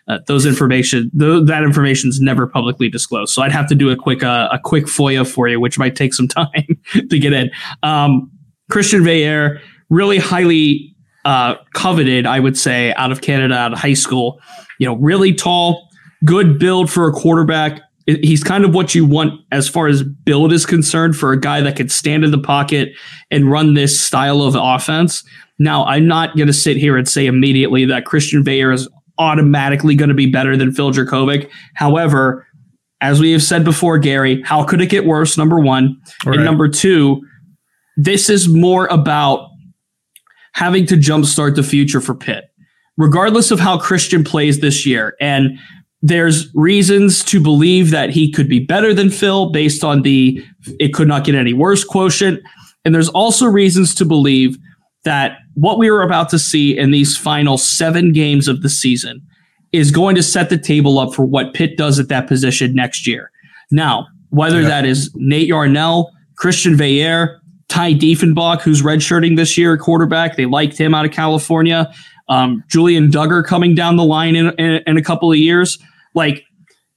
Uh, 0.08 0.18
those 0.26 0.46
information, 0.46 1.10
th- 1.18 1.46
that 1.46 1.62
information 1.62 2.10
is 2.10 2.20
never 2.20 2.46
publicly 2.46 2.88
disclosed. 2.88 3.32
So 3.32 3.42
I'd 3.42 3.52
have 3.52 3.68
to 3.68 3.74
do 3.74 3.90
a 3.90 3.96
quick 3.96 4.22
uh, 4.22 4.48
a 4.50 4.58
quick 4.58 4.86
FOIA 4.86 5.26
for 5.26 5.48
you, 5.48 5.60
which 5.60 5.78
might 5.78 5.96
take 5.96 6.14
some 6.14 6.28
time 6.28 6.78
to 7.08 7.18
get 7.18 7.32
in. 7.32 7.50
Um, 7.82 8.30
Christian 8.70 9.02
Veilleux, 9.02 9.60
really 9.88 10.18
highly 10.18 10.94
uh, 11.24 11.56
coveted, 11.74 12.26
I 12.26 12.40
would 12.40 12.56
say, 12.56 12.92
out 12.94 13.12
of 13.12 13.20
Canada, 13.20 13.54
out 13.54 13.72
of 13.72 13.78
high 13.78 13.94
school. 13.94 14.40
You 14.78 14.86
know, 14.86 14.96
really 14.96 15.34
tall, 15.34 15.88
good 16.24 16.58
build 16.58 16.90
for 16.90 17.08
a 17.08 17.12
quarterback 17.12 17.80
he's 18.18 18.42
kind 18.42 18.64
of 18.64 18.74
what 18.74 18.94
you 18.94 19.04
want 19.04 19.40
as 19.52 19.68
far 19.68 19.86
as 19.86 20.02
build 20.02 20.52
is 20.52 20.66
concerned 20.66 21.16
for 21.16 21.32
a 21.32 21.40
guy 21.40 21.60
that 21.60 21.76
could 21.76 21.90
stand 21.90 22.24
in 22.24 22.30
the 22.30 22.38
pocket 22.38 22.90
and 23.30 23.50
run 23.50 23.74
this 23.74 24.00
style 24.00 24.42
of 24.42 24.56
offense. 24.58 25.24
Now, 25.58 25.84
I'm 25.84 26.06
not 26.06 26.36
going 26.36 26.46
to 26.46 26.52
sit 26.52 26.76
here 26.76 26.96
and 26.96 27.08
say 27.08 27.26
immediately 27.26 27.84
that 27.86 28.06
Christian 28.06 28.42
Veilleux 28.42 28.74
is 28.74 28.88
automatically 29.18 29.94
going 29.94 30.08
to 30.08 30.14
be 30.14 30.30
better 30.30 30.56
than 30.56 30.72
Phil 30.72 30.92
Jurkovec. 30.92 31.50
However, 31.74 32.46
as 33.02 33.20
we 33.20 33.32
have 33.32 33.42
said 33.42 33.64
before, 33.64 33.98
Gary, 33.98 34.42
how 34.42 34.64
could 34.64 34.80
it 34.80 34.88
get 34.88 35.04
worse? 35.04 35.36
Number 35.36 35.60
one. 35.60 36.00
Right. 36.24 36.36
And 36.36 36.44
number 36.44 36.68
two, 36.68 37.20
this 37.96 38.30
is 38.30 38.48
more 38.48 38.86
about 38.86 39.48
having 40.52 40.86
to 40.86 40.96
jumpstart 40.96 41.56
the 41.56 41.62
future 41.62 42.00
for 42.00 42.14
Pitt. 42.14 42.44
Regardless 42.96 43.50
of 43.50 43.60
how 43.60 43.78
Christian 43.78 44.24
plays 44.24 44.60
this 44.60 44.84
year, 44.84 45.16
and 45.20 45.58
there's 46.02 46.52
reasons 46.54 47.22
to 47.24 47.40
believe 47.40 47.90
that 47.90 48.10
he 48.10 48.32
could 48.32 48.48
be 48.48 48.58
better 48.58 48.94
than 48.94 49.10
Phil 49.10 49.50
based 49.50 49.84
on 49.84 50.02
the 50.02 50.42
it 50.78 50.94
could 50.94 51.08
not 51.08 51.24
get 51.24 51.34
any 51.34 51.52
worse 51.52 51.84
quotient. 51.84 52.40
And 52.84 52.94
there's 52.94 53.10
also 53.10 53.46
reasons 53.46 53.94
to 53.96 54.04
believe 54.04 54.56
that 55.04 55.38
what 55.54 55.78
we 55.78 55.88
are 55.88 56.02
about 56.02 56.28
to 56.30 56.38
see 56.38 56.76
in 56.76 56.90
these 56.90 57.16
final 57.16 57.58
seven 57.58 58.12
games 58.12 58.48
of 58.48 58.62
the 58.62 58.68
season 58.68 59.22
is 59.72 59.90
going 59.90 60.16
to 60.16 60.22
set 60.22 60.48
the 60.48 60.58
table 60.58 60.98
up 60.98 61.14
for 61.14 61.24
what 61.24 61.54
Pitt 61.54 61.76
does 61.76 61.98
at 61.98 62.08
that 62.08 62.26
position 62.26 62.74
next 62.74 63.06
year. 63.06 63.30
Now, 63.70 64.06
whether 64.30 64.62
yeah. 64.62 64.68
that 64.68 64.86
is 64.86 65.10
Nate 65.14 65.48
Yarnell, 65.48 66.10
Christian 66.36 66.74
Veilleux, 66.74 67.38
Ty 67.68 67.94
Diefenbach, 67.94 68.62
who's 68.62 68.82
redshirting 68.82 69.36
this 69.36 69.56
year, 69.56 69.76
quarterback, 69.76 70.36
they 70.36 70.46
liked 70.46 70.76
him 70.76 70.94
out 70.94 71.04
of 71.04 71.12
California. 71.12 71.92
Um, 72.28 72.64
Julian 72.68 73.10
Duggar 73.10 73.44
coming 73.44 73.74
down 73.74 73.96
the 73.96 74.04
line 74.04 74.34
in, 74.34 74.50
in, 74.58 74.82
in 74.86 74.96
a 74.96 75.02
couple 75.02 75.30
of 75.30 75.38
years. 75.38 75.78
Like 76.14 76.44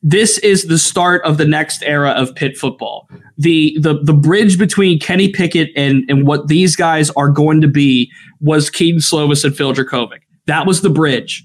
this 0.03 0.37
is 0.39 0.65
the 0.65 0.77
start 0.77 1.23
of 1.23 1.37
the 1.37 1.45
next 1.45 1.81
era 1.83 2.11
of 2.11 2.35
Pitt 2.35 2.57
football. 2.57 3.09
The 3.37 3.77
the 3.79 3.99
the 4.03 4.13
bridge 4.13 4.59
between 4.59 4.99
Kenny 4.99 5.29
Pickett 5.29 5.69
and 5.75 6.03
and 6.09 6.27
what 6.27 6.49
these 6.49 6.75
guys 6.75 7.09
are 7.11 7.29
going 7.29 7.61
to 7.61 7.67
be 7.69 8.11
was 8.41 8.69
Kedon 8.69 8.99
Slovis 8.99 9.45
and 9.45 9.55
Phil 9.55 9.73
Jurkovec. 9.73 10.19
That 10.45 10.67
was 10.67 10.81
the 10.81 10.89
bridge, 10.89 11.41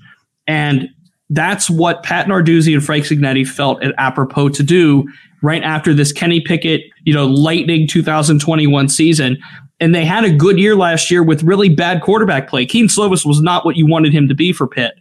and 0.49 0.89
that's 1.31 1.71
what 1.71 2.03
Pat 2.03 2.27
Narduzzi 2.27 2.75
and 2.75 2.85
Frank 2.85 3.05
Cignetti 3.05 3.47
felt 3.47 3.83
it 3.83 3.95
apropos 3.97 4.49
to 4.51 4.63
do 4.65 5.07
right 5.41 5.63
after 5.63 5.95
this 5.95 6.11
Kenny 6.11 6.41
Pickett, 6.41 6.83
you 7.05 7.15
know, 7.15 7.27
lightning 7.27 7.87
2021 7.87 8.89
season. 8.89 9.39
And 9.79 9.95
they 9.95 10.05
had 10.05 10.25
a 10.25 10.33
good 10.33 10.59
year 10.59 10.75
last 10.75 11.11
year 11.11 11.23
with 11.23 11.45
really 11.45 11.69
bad 11.69 12.03
quarterback 12.03 12.49
play. 12.49 12.67
Kedon 12.67 12.89
Slovis 12.89 13.25
was 13.25 13.41
not 13.41 13.65
what 13.65 13.77
you 13.77 13.87
wanted 13.87 14.13
him 14.13 14.27
to 14.27 14.35
be 14.35 14.53
for 14.53 14.67
Pitt 14.67 14.95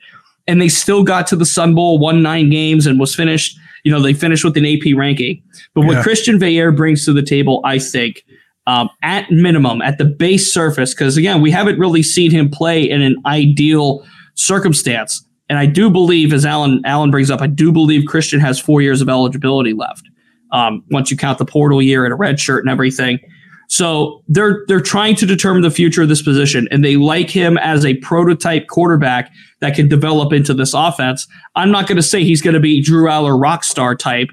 and 0.47 0.61
they 0.61 0.69
still 0.69 1.03
got 1.03 1.27
to 1.27 1.35
the 1.35 1.45
Sun 1.45 1.75
Bowl, 1.75 1.99
won 1.99 2.21
nine 2.21 2.49
games, 2.49 2.85
and 2.85 2.99
was 2.99 3.13
finished. 3.13 3.57
You 3.83 3.91
know, 3.91 4.01
they 4.01 4.13
finished 4.13 4.43
with 4.43 4.57
an 4.57 4.65
AP 4.65 4.95
ranking. 4.95 5.41
But 5.73 5.85
what 5.85 5.97
yeah. 5.97 6.03
Christian 6.03 6.39
Veilleux 6.39 6.75
brings 6.75 7.05
to 7.05 7.13
the 7.13 7.21
table, 7.21 7.61
I 7.63 7.79
think, 7.79 8.23
um, 8.65 8.89
at 9.01 9.29
minimum, 9.31 9.81
at 9.81 9.97
the 9.97 10.05
base 10.05 10.53
surface, 10.53 10.93
because 10.93 11.17
again, 11.17 11.41
we 11.41 11.51
haven't 11.51 11.79
really 11.79 12.03
seen 12.03 12.31
him 12.31 12.49
play 12.49 12.83
in 12.83 13.01
an 13.01 13.15
ideal 13.25 14.05
circumstance. 14.35 15.23
And 15.49 15.57
I 15.57 15.65
do 15.65 15.89
believe, 15.89 16.33
as 16.33 16.45
Alan 16.45 16.81
Alan 16.85 17.11
brings 17.11 17.31
up, 17.31 17.41
I 17.41 17.47
do 17.47 17.71
believe 17.71 18.05
Christian 18.05 18.39
has 18.41 18.59
four 18.59 18.81
years 18.81 19.01
of 19.01 19.07
eligibility 19.07 19.73
left. 19.73 20.03
Um, 20.51 20.83
once 20.91 21.11
you 21.11 21.17
count 21.17 21.39
the 21.39 21.45
portal 21.45 21.81
year 21.81 22.05
and 22.05 22.13
a 22.13 22.15
red 22.15 22.39
shirt 22.39 22.63
and 22.63 22.71
everything. 22.71 23.19
So 23.67 24.23
they're 24.27 24.63
they're 24.67 24.79
trying 24.81 25.15
to 25.17 25.25
determine 25.25 25.61
the 25.61 25.71
future 25.71 26.01
of 26.01 26.09
this 26.09 26.21
position, 26.21 26.67
and 26.71 26.83
they 26.83 26.95
like 26.95 27.29
him 27.29 27.57
as 27.57 27.85
a 27.85 27.95
prototype 27.95 28.67
quarterback 28.67 29.31
that 29.59 29.75
can 29.75 29.89
develop 29.89 30.31
into 30.31 30.53
this 30.53 30.73
offense. 30.73 31.27
I'm 31.55 31.71
not 31.71 31.87
going 31.87 31.97
to 31.97 32.03
say 32.03 32.23
he's 32.23 32.41
going 32.41 32.53
to 32.53 32.59
be 32.59 32.81
Drew 32.81 33.07
Allar 33.09 33.39
rock 33.39 33.63
star 33.65 33.93
type, 33.93 34.29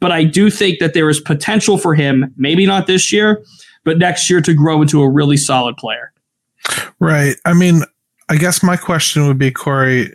but 0.00 0.12
I 0.12 0.24
do 0.24 0.48
think 0.48 0.78
that 0.78 0.94
there 0.94 1.10
is 1.10 1.20
potential 1.20 1.76
for 1.76 1.94
him. 1.94 2.32
Maybe 2.36 2.64
not 2.64 2.86
this 2.86 3.12
year, 3.12 3.44
but 3.84 3.98
next 3.98 4.30
year 4.30 4.40
to 4.40 4.54
grow 4.54 4.80
into 4.80 5.02
a 5.02 5.08
really 5.10 5.36
solid 5.36 5.76
player. 5.76 6.12
Right. 6.98 7.36
I 7.44 7.52
mean, 7.52 7.82
I 8.28 8.36
guess 8.36 8.62
my 8.62 8.76
question 8.76 9.26
would 9.26 9.38
be, 9.38 9.50
Corey, 9.50 10.14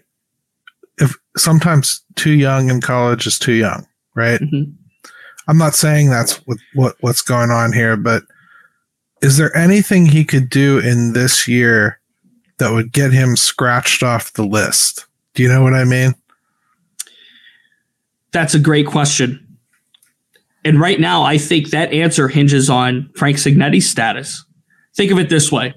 if 0.97 1.15
sometimes 1.37 2.03
too 2.15 2.33
young 2.33 2.69
in 2.69 2.81
college 2.81 3.27
is 3.27 3.37
too 3.37 3.53
young, 3.53 3.85
right? 4.15 4.39
Mhm. 4.39 4.73
I'm 5.47 5.57
not 5.57 5.75
saying 5.75 6.09
that's 6.09 6.37
what, 6.47 6.57
what 6.73 6.95
what's 7.01 7.21
going 7.21 7.51
on 7.51 7.71
here, 7.73 7.95
but 7.95 8.23
is 9.25 9.37
there 9.37 9.55
anything 9.57 10.05
he 10.05 10.23
could 10.23 10.49
do 10.51 10.77
in 10.77 11.13
this 11.13 11.47
year 11.47 11.99
that 12.59 12.71
would 12.71 12.91
get 12.91 13.11
him 13.11 13.35
scratched 13.35 14.03
off 14.03 14.31
the 14.33 14.45
list? 14.45 15.07
Do 15.33 15.41
you 15.41 15.49
know 15.49 15.63
what 15.63 15.73
I 15.73 15.83
mean? 15.83 16.13
That's 18.31 18.53
a 18.53 18.59
great 18.59 18.85
question. 18.85 19.41
And 20.63 20.79
right 20.79 20.99
now, 20.99 21.23
I 21.23 21.39
think 21.39 21.71
that 21.71 21.91
answer 21.91 22.27
hinges 22.27 22.69
on 22.69 23.09
Frank 23.15 23.37
Cignetti's 23.37 23.89
status. 23.89 24.45
Think 24.95 25.11
of 25.11 25.17
it 25.17 25.29
this 25.29 25.51
way. 25.51 25.73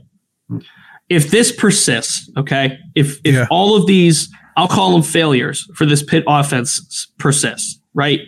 If 1.09 1.31
this 1.31 1.51
persists, 1.51 2.31
okay, 2.37 2.79
if, 2.95 3.19
if 3.25 3.35
Yeah. 3.35 3.47
all 3.51 3.77
of 3.77 3.87
these, 3.87 4.29
I'll 4.59 4.69
call 4.69 4.93
them 4.93 5.03
failures 5.03 5.67
for 5.75 5.87
this 5.87 6.03
Pitt 6.03 6.25
offense 6.27 7.07
persists, 7.19 7.81
right? 7.95 8.21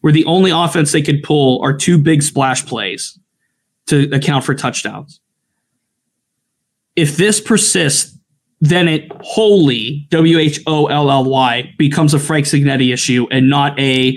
Where 0.00 0.12
the 0.12 0.24
only 0.24 0.50
offense 0.50 0.90
they 0.90 1.02
could 1.02 1.22
pull 1.22 1.62
are 1.62 1.72
two 1.72 1.96
big 1.96 2.22
splash 2.22 2.66
plays 2.66 3.16
to 3.86 4.08
account 4.14 4.44
for 4.44 4.54
touchdowns. 4.54 5.20
If 6.96 7.16
this 7.16 7.40
persists, 7.40 8.16
then 8.60 8.88
it 8.88 9.10
wholly 9.22 10.06
W 10.10 10.38
H 10.38 10.60
O 10.66 10.86
L 10.86 11.10
L 11.10 11.24
Y 11.24 11.72
becomes 11.78 12.14
a 12.14 12.18
Frank 12.18 12.46
Cignetti 12.46 12.92
issue 12.92 13.26
and 13.30 13.50
not 13.50 13.78
a 13.78 14.16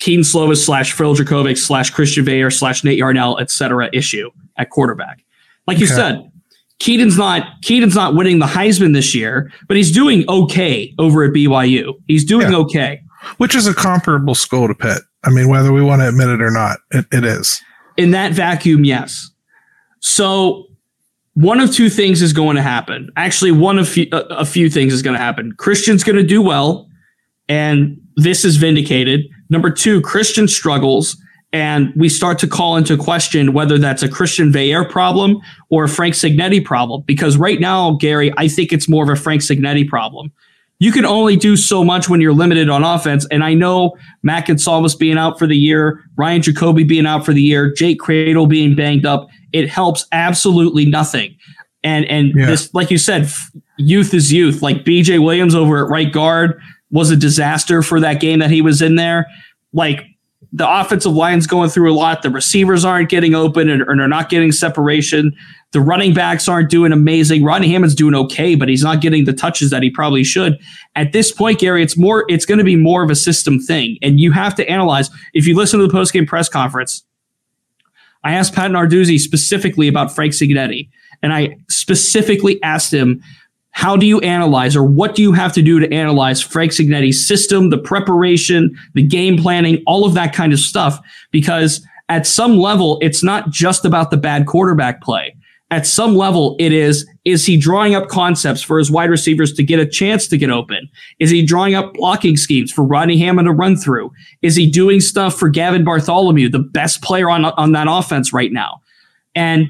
Kedon 0.00 0.22
Slovis 0.22 0.64
slash 0.64 0.92
Phil 0.92 1.14
Jurkovec 1.14 1.58
slash 1.58 1.90
Christian 1.90 2.24
Veilleux 2.24 2.52
slash 2.56 2.84
Nate 2.84 2.98
Yarnell, 2.98 3.38
et 3.38 3.50
cetera, 3.50 3.88
issue 3.92 4.30
at 4.56 4.70
quarterback. 4.70 5.24
Like 5.66 5.78
you 5.78 5.86
Okay. 5.86 5.94
said, 5.94 6.30
Kedon's 6.78 7.16
not 7.18 7.60
Kedon's 7.62 7.94
not 7.94 8.14
winning 8.14 8.38
the 8.38 8.46
Heisman 8.46 8.94
this 8.94 9.14
year, 9.14 9.50
but 9.66 9.76
he's 9.76 9.90
doing 9.90 10.24
okay 10.28 10.94
over 10.98 11.24
at 11.24 11.32
BYU. 11.32 11.94
He's 12.06 12.24
doing 12.24 12.50
Yeah. 12.52 12.58
okay. 12.58 13.00
Which 13.38 13.54
is 13.54 13.66
a 13.66 13.74
comparable 13.74 14.34
school 14.34 14.68
to 14.68 14.74
Pitt. 14.74 15.02
I 15.24 15.30
mean, 15.30 15.48
whether 15.48 15.72
we 15.72 15.82
want 15.82 16.00
to 16.00 16.08
admit 16.08 16.28
it 16.28 16.40
or 16.40 16.50
not, 16.50 16.78
it, 16.90 17.04
it 17.12 17.24
is. 17.24 17.60
In 18.00 18.12
that 18.12 18.32
vacuum, 18.32 18.84
yes. 18.84 19.30
So 19.98 20.64
one 21.34 21.60
of 21.60 21.70
two 21.70 21.90
things 21.90 22.22
is 22.22 22.32
going 22.32 22.56
to 22.56 22.62
happen. 22.62 23.10
Actually, 23.16 23.52
one 23.52 23.78
of 23.78 23.86
few, 23.86 24.06
a, 24.10 24.16
a 24.30 24.44
few 24.46 24.70
things 24.70 24.94
is 24.94 25.02
going 25.02 25.12
to 25.12 25.22
happen. 25.22 25.52
Christian's 25.58 26.02
going 26.02 26.16
to 26.16 26.22
do 26.22 26.40
well, 26.40 26.88
and 27.46 28.00
this 28.16 28.42
is 28.42 28.56
vindicated. 28.56 29.26
Number 29.50 29.70
two, 29.70 30.00
Christian 30.00 30.48
struggles, 30.48 31.14
and 31.52 31.92
we 31.94 32.08
start 32.08 32.38
to 32.38 32.46
call 32.46 32.78
into 32.78 32.96
question 32.96 33.52
whether 33.52 33.76
that's 33.76 34.02
a 34.02 34.08
Christian 34.08 34.50
Veilleux 34.50 34.88
problem 34.88 35.38
or 35.68 35.84
a 35.84 35.88
Frank 35.88 36.14
Cignetti 36.14 36.64
problem. 36.64 37.02
Because 37.06 37.36
right 37.36 37.60
now, 37.60 37.98
Gary, 38.00 38.32
I 38.38 38.48
think 38.48 38.72
it's 38.72 38.88
more 38.88 39.04
of 39.04 39.10
a 39.10 39.20
Frank 39.20 39.42
Cignetti 39.42 39.86
problem. 39.86 40.32
You 40.80 40.90
can 40.92 41.04
only 41.04 41.36
do 41.36 41.56
so 41.56 41.84
much 41.84 42.08
when 42.08 42.20
you're 42.20 42.32
limited 42.32 42.68
on 42.68 42.82
offense. 42.82 43.26
And 43.30 43.44
I 43.44 43.54
know 43.54 43.96
Matt 44.22 44.46
Goncalves 44.46 44.98
being 44.98 45.18
out 45.18 45.38
for 45.38 45.46
the 45.46 45.56
year, 45.56 46.02
Ryan 46.16 46.40
Jacoby 46.42 46.84
being 46.84 47.06
out 47.06 47.24
for 47.24 47.32
the 47.34 47.42
year, 47.42 47.72
Jake 47.72 48.00
Kradel 48.00 48.48
being 48.48 48.74
banged 48.74 49.04
up, 49.06 49.28
it 49.52 49.68
helps 49.68 50.06
absolutely 50.12 50.86
nothing. 50.86 51.36
And 51.84 52.04
and 52.06 52.32
Yeah. 52.34 52.46
this, 52.46 52.72
like 52.74 52.90
you 52.90 52.98
said, 52.98 53.30
youth 53.78 54.12
is 54.14 54.32
youth. 54.32 54.62
Like 54.62 54.84
BJ 54.84 55.18
Williams 55.22 55.54
over 55.54 55.84
at 55.84 55.90
right 55.90 56.10
guard 56.12 56.58
was 56.90 57.10
a 57.10 57.16
disaster 57.16 57.82
for 57.82 58.00
that 58.00 58.20
game 58.20 58.38
that 58.40 58.50
he 58.50 58.62
was 58.62 58.82
in 58.82 58.96
there. 58.96 59.26
Like 59.72 60.04
the 60.52 60.68
offensive 60.68 61.12
line's 61.12 61.46
going 61.46 61.70
through 61.70 61.92
a 61.92 61.94
lot. 61.94 62.22
The 62.22 62.30
receivers 62.30 62.84
aren't 62.84 63.08
getting 63.08 63.34
open 63.34 63.68
and, 63.68 63.82
and 63.82 64.00
are 64.00 64.08
not 64.08 64.28
getting 64.28 64.50
separation. 64.50 65.32
The 65.72 65.80
running 65.80 66.12
backs 66.12 66.48
aren't 66.48 66.70
doing 66.70 66.92
amazing. 66.92 67.44
Rodney 67.44 67.70
Hammond's 67.70 67.94
doing 67.94 68.14
okay, 68.16 68.56
but 68.56 68.68
he's 68.68 68.82
not 68.82 69.00
getting 69.00 69.24
the 69.24 69.32
touches 69.32 69.70
that 69.70 69.82
he 69.82 69.90
probably 69.90 70.24
should. 70.24 70.58
At 70.96 71.12
this 71.12 71.30
point, 71.30 71.60
Gary, 71.60 71.82
it's 71.82 71.96
more 71.96 72.24
it's 72.28 72.44
going 72.44 72.58
to 72.58 72.64
be 72.64 72.74
more 72.74 73.04
of 73.04 73.10
a 73.10 73.14
system 73.14 73.60
thing. 73.60 73.96
And 74.02 74.18
you 74.18 74.32
have 74.32 74.54
to 74.56 74.68
analyze. 74.68 75.08
If 75.34 75.46
you 75.46 75.54
listen 75.54 75.78
to 75.78 75.86
the 75.86 75.92
postgame 75.92 76.26
press 76.26 76.48
conference, 76.48 77.04
I 78.24 78.32
asked 78.32 78.54
Pat 78.54 78.72
Narduzzi 78.72 79.18
specifically 79.18 79.86
about 79.86 80.14
Frank 80.14 80.32
Cignetti, 80.32 80.90
and 81.22 81.32
I 81.32 81.56
specifically 81.68 82.62
asked 82.62 82.92
him, 82.92 83.22
how 83.72 83.96
do 83.96 84.06
you 84.06 84.20
analyze 84.20 84.76
or 84.76 84.84
what 84.84 85.14
do 85.14 85.22
you 85.22 85.32
have 85.32 85.52
to 85.52 85.62
do 85.62 85.78
to 85.78 85.92
analyze 85.92 86.42
Frank 86.42 86.72
Cignetti's 86.72 87.26
system, 87.26 87.70
the 87.70 87.78
preparation, 87.78 88.76
the 88.94 89.02
game 89.02 89.38
planning, 89.38 89.82
all 89.86 90.04
of 90.04 90.14
that 90.14 90.34
kind 90.34 90.52
of 90.52 90.58
stuff? 90.58 90.98
Because 91.30 91.84
at 92.08 92.26
some 92.26 92.58
level, 92.58 92.98
it's 93.00 93.22
not 93.22 93.50
just 93.50 93.84
about 93.84 94.10
the 94.10 94.16
bad 94.16 94.46
quarterback 94.46 95.00
play. 95.00 95.36
At 95.72 95.86
some 95.86 96.16
level, 96.16 96.56
it 96.58 96.72
is, 96.72 97.08
is 97.24 97.46
he 97.46 97.56
drawing 97.56 97.94
up 97.94 98.08
concepts 98.08 98.60
for 98.60 98.76
his 98.76 98.90
wide 98.90 99.08
receivers 99.08 99.52
to 99.52 99.62
get 99.62 99.78
a 99.78 99.86
chance 99.86 100.26
to 100.26 100.36
get 100.36 100.50
open? 100.50 100.88
Is 101.20 101.30
he 101.30 101.46
drawing 101.46 101.76
up 101.76 101.94
blocking 101.94 102.36
schemes 102.36 102.72
for 102.72 102.82
Rodney 102.82 103.18
Hammond 103.18 103.46
to 103.46 103.52
run 103.52 103.76
through? 103.76 104.10
Is 104.42 104.56
he 104.56 104.68
doing 104.68 105.00
stuff 105.00 105.38
for 105.38 105.48
Gavin 105.48 105.84
Bartholomew, 105.84 106.48
the 106.48 106.58
best 106.58 107.02
player 107.02 107.30
on, 107.30 107.44
on 107.44 107.70
that 107.72 107.86
offense 107.88 108.32
right 108.32 108.50
now? 108.50 108.80
And 109.36 109.68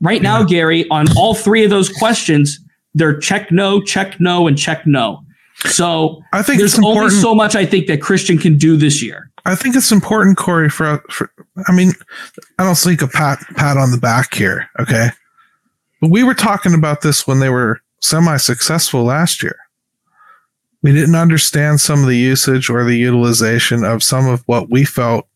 right 0.00 0.20
now, 0.20 0.42
Gary, 0.42 0.88
on 0.90 1.06
all 1.16 1.36
three 1.36 1.62
of 1.62 1.70
those 1.70 1.88
questions, 1.88 2.58
they're 2.96 3.18
check 3.18 3.52
no, 3.52 3.80
check 3.80 4.18
no, 4.18 4.46
and 4.46 4.58
check 4.58 4.86
no. 4.86 5.22
So 5.66 6.22
I 6.32 6.42
think 6.42 6.58
there's 6.58 6.78
only 6.78 6.90
important. 6.90 7.20
so 7.20 7.34
much 7.34 7.54
I 7.54 7.64
think 7.64 7.86
that 7.86 8.02
Christian 8.02 8.38
can 8.38 8.56
do 8.58 8.76
this 8.76 9.02
year. 9.02 9.30
I 9.44 9.54
think 9.54 9.76
it's 9.76 9.92
important, 9.92 10.36
Corey. 10.36 10.68
For, 10.68 11.02
for 11.10 11.30
I 11.68 11.72
mean, 11.72 11.92
I 12.58 12.64
don't 12.64 12.74
seek 12.74 13.02
a 13.02 13.06
pat 13.06 13.38
pat 13.56 13.76
on 13.76 13.90
the 13.90 13.98
back 13.98 14.34
here, 14.34 14.68
okay? 14.80 15.10
But 16.00 16.10
we 16.10 16.24
were 16.24 16.34
talking 16.34 16.74
about 16.74 17.02
this 17.02 17.26
when 17.26 17.40
they 17.40 17.48
were 17.48 17.80
semi-successful 18.00 19.04
last 19.04 19.42
year. 19.42 19.56
We 20.82 20.92
didn't 20.92 21.14
understand 21.14 21.80
some 21.80 22.00
of 22.00 22.06
the 22.06 22.18
usage 22.18 22.68
or 22.68 22.84
the 22.84 22.96
utilization 22.96 23.84
of 23.84 24.02
some 24.02 24.28
of 24.28 24.42
what 24.46 24.70
we 24.70 24.84
felt 24.84 25.26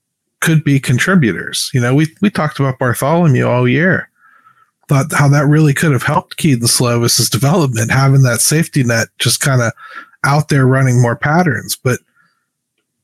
could 0.40 0.64
be 0.64 0.80
contributors. 0.80 1.70
You 1.72 1.80
know, 1.80 1.94
we 1.94 2.14
we 2.20 2.30
talked 2.30 2.58
about 2.58 2.78
Bartholomew 2.78 3.46
all 3.46 3.68
year. 3.68 4.09
Thought 4.90 5.12
how 5.12 5.28
that 5.28 5.46
really 5.46 5.72
could 5.72 5.92
have 5.92 6.02
helped 6.02 6.36
Kedon 6.36 6.66
Slovis's 6.66 7.30
development, 7.30 7.92
having 7.92 8.22
that 8.22 8.40
safety 8.40 8.82
net 8.82 9.06
just 9.20 9.38
kind 9.38 9.62
of 9.62 9.72
out 10.24 10.48
there 10.48 10.66
running 10.66 11.00
more 11.00 11.14
patterns. 11.14 11.76
But 11.76 12.00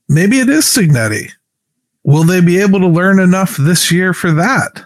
maybe 0.08 0.40
it 0.40 0.48
is 0.48 0.64
Cignetti. 0.64 1.30
Will 2.02 2.24
they 2.24 2.40
be 2.40 2.58
able 2.58 2.80
to 2.80 2.88
learn 2.88 3.20
enough 3.20 3.56
this 3.56 3.92
year 3.92 4.12
for 4.12 4.32
that? 4.32 4.82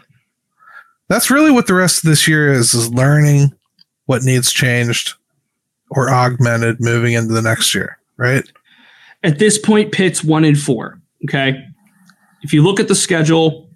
That's 1.08 1.30
really 1.30 1.50
what 1.50 1.66
the 1.66 1.72
rest 1.72 2.04
of 2.04 2.10
this 2.10 2.28
year 2.28 2.52
is, 2.52 2.74
is 2.74 2.92
learning 2.92 3.54
what 4.04 4.22
needs 4.22 4.52
changed 4.52 5.14
or 5.90 6.10
augmented 6.10 6.82
moving 6.82 7.14
into 7.14 7.32
the 7.32 7.40
next 7.40 7.74
year, 7.74 7.98
right? 8.18 8.44
At 9.22 9.38
this 9.38 9.56
point, 9.56 9.92
Pitt's 9.92 10.22
one 10.22 10.44
in 10.44 10.54
four. 10.54 11.00
Okay. 11.24 11.64
If 12.42 12.52
you 12.52 12.62
look 12.62 12.78
at 12.78 12.88
the 12.88 12.94
schedule, 12.94 13.70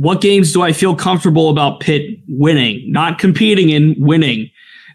what 0.00 0.22
games 0.22 0.54
do 0.54 0.62
I 0.62 0.72
feel 0.72 0.96
comfortable 0.96 1.50
about 1.50 1.80
Pitt 1.80 2.20
winning? 2.26 2.90
Not 2.90 3.18
competing 3.18 3.68
in 3.68 3.94
winning. 3.98 4.50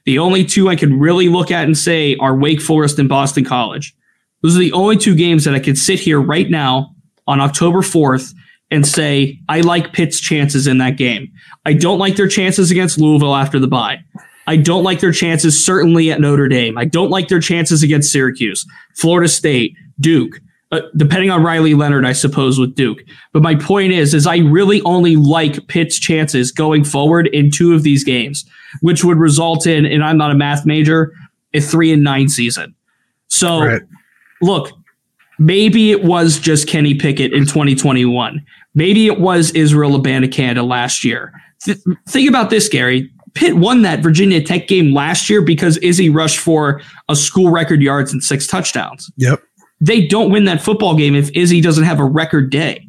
The 0.05 0.17
only 0.17 0.43
two 0.43 0.67
I 0.67 0.75
can 0.75 0.99
really 0.99 1.29
look 1.29 1.51
at 1.51 1.65
and 1.65 1.77
say 1.77 2.15
are 2.15 2.35
Wake 2.35 2.59
Forest 2.59 2.97
and 2.97 3.07
Boston 3.07 3.45
College. 3.45 3.95
Those 4.41 4.55
are 4.55 4.59
the 4.59 4.73
only 4.73 4.97
two 4.97 5.13
games 5.13 5.43
that 5.43 5.53
I 5.53 5.59
could 5.59 5.77
sit 5.77 5.99
here 5.99 6.19
right 6.19 6.49
now 6.49 6.95
on 7.27 7.39
October 7.39 7.81
4th 7.81 8.33
and 8.71 8.83
say, 8.87 9.39
I 9.47 9.61
like 9.61 9.93
Pitt's 9.93 10.19
chances 10.19 10.65
in 10.65 10.79
that 10.79 10.97
game. 10.97 11.31
I 11.67 11.73
don't 11.73 11.99
like 11.99 12.15
their 12.15 12.27
chances 12.27 12.71
against 12.71 12.97
Louisville 12.97 13.35
after 13.35 13.59
the 13.59 13.67
bye. 13.67 13.99
I 14.47 14.57
don't 14.57 14.83
like 14.83 15.01
their 15.01 15.11
chances 15.11 15.63
certainly 15.63 16.11
at 16.11 16.19
Notre 16.19 16.47
Dame. 16.47 16.79
I 16.79 16.85
don't 16.85 17.11
like 17.11 17.27
their 17.27 17.39
chances 17.39 17.83
against 17.83 18.11
Syracuse, 18.11 18.65
Florida 18.95 19.27
State, 19.27 19.75
Duke. 19.99 20.39
Uh, 20.71 20.81
depending 20.97 21.29
on 21.29 21.43
Riley 21.43 21.75
Leonard, 21.75 22.05
I 22.05 22.11
suppose 22.13 22.59
with 22.59 22.73
Duke. 22.75 22.97
But 23.33 23.43
my 23.43 23.53
point 23.55 23.93
is, 23.93 24.13
is 24.15 24.25
I 24.25 24.37
really 24.37 24.81
only 24.81 25.15
like 25.15 25.67
Pitt's 25.67 25.99
chances 25.99 26.51
going 26.51 26.83
forward 26.83 27.27
in 27.27 27.51
two 27.51 27.73
of 27.75 27.83
these 27.83 28.03
games, 28.03 28.43
which 28.81 29.03
would 29.03 29.17
result 29.17 29.67
in, 29.67 29.85
and 29.85 30.03
I'm 30.03 30.17
not 30.17 30.31
a 30.31 30.35
math 30.35 30.65
major, 30.65 31.13
a 31.53 31.61
three 31.61 31.93
and 31.93 32.03
nine 32.03 32.29
season. 32.29 32.73
So 33.27 33.59
Right. 33.59 33.81
look, 34.41 34.71
maybe 35.37 35.91
it 35.91 36.03
was 36.03 36.39
just 36.39 36.67
Kenny 36.67 36.95
Pickett 36.95 37.31
in 37.31 37.45
2021. 37.45 38.43
Maybe 38.73 39.05
it 39.07 39.19
was 39.19 39.51
Israel 39.51 39.91
Abanikanda 40.01 40.67
last 40.67 41.03
year. 41.03 41.31
Th- 41.63 41.77
think 42.09 42.27
about 42.27 42.49
this, 42.49 42.67
Gary. 42.67 43.11
Pitt 43.35 43.55
won 43.57 43.81
that 43.83 43.99
Virginia 44.01 44.41
Tech 44.41 44.67
game 44.67 44.93
last 44.93 45.29
year 45.29 45.41
because 45.41 45.77
Izzy 45.77 46.09
rushed 46.09 46.39
for 46.39 46.81
a 47.09 47.15
school 47.15 47.51
record 47.51 47.81
yards 47.81 48.11
and 48.13 48.23
six 48.23 48.47
touchdowns. 48.47 49.11
Yep. 49.17 49.41
They 49.81 50.07
don't 50.07 50.31
win 50.31 50.45
that 50.45 50.61
football 50.61 50.95
game 50.95 51.15
if 51.15 51.29
Izzy 51.31 51.61
doesn't 51.61 51.83
have 51.83 51.99
a 51.99 52.05
record 52.05 52.49
day. 52.49 52.87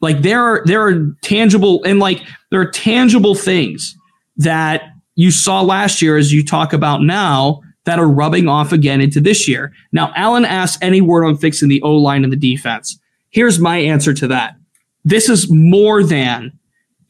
Like 0.00 0.22
there 0.22 0.42
are 0.42 0.62
there 0.66 0.86
are 0.86 1.14
tangible 1.22 1.82
and 1.84 1.98
like 1.98 2.22
there 2.50 2.60
are 2.60 2.70
tangible 2.70 3.34
things 3.34 3.96
that 4.36 4.82
you 5.14 5.30
saw 5.30 5.62
last 5.62 6.02
year 6.02 6.16
as 6.16 6.32
you 6.32 6.44
talk 6.44 6.72
about 6.72 7.02
now 7.02 7.62
that 7.84 7.98
are 7.98 8.08
rubbing 8.08 8.48
off 8.48 8.72
again 8.72 9.00
into 9.00 9.20
this 9.20 9.46
year. 9.46 9.72
Now, 9.92 10.12
Alan 10.16 10.44
asked 10.44 10.82
any 10.82 11.00
word 11.00 11.24
on 11.24 11.36
fixing 11.36 11.68
the 11.68 11.82
O 11.82 11.94
line 11.94 12.24
and 12.24 12.32
the 12.32 12.36
defense. 12.36 12.98
Here's 13.30 13.58
my 13.58 13.76
answer 13.76 14.14
to 14.14 14.26
that. 14.28 14.56
This 15.04 15.28
is 15.28 15.50
more 15.50 16.02
than 16.02 16.52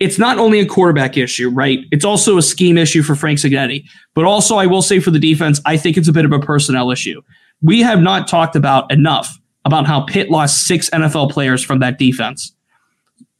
it's 0.00 0.18
not 0.18 0.38
only 0.38 0.60
a 0.60 0.66
quarterback 0.66 1.16
issue, 1.16 1.48
right? 1.48 1.80
It's 1.92 2.04
also 2.04 2.36
a 2.36 2.42
scheme 2.42 2.76
issue 2.76 3.02
for 3.02 3.14
Frank 3.14 3.38
Cignetti. 3.38 3.84
But 4.14 4.24
also, 4.24 4.56
I 4.56 4.66
will 4.66 4.82
say 4.82 4.98
for 4.98 5.10
the 5.12 5.18
defense, 5.18 5.60
I 5.64 5.76
think 5.76 5.96
it's 5.96 6.08
a 6.08 6.12
bit 6.12 6.24
of 6.24 6.32
a 6.32 6.40
personnel 6.40 6.90
issue. 6.90 7.22
We 7.64 7.80
have 7.80 8.00
not 8.00 8.28
talked 8.28 8.56
about 8.56 8.92
enough 8.92 9.38
about 9.64 9.86
how 9.86 10.02
Pitt 10.02 10.30
lost 10.30 10.66
six 10.66 10.90
NFL 10.90 11.30
players 11.30 11.64
from 11.64 11.78
that 11.80 11.98
defense. 11.98 12.54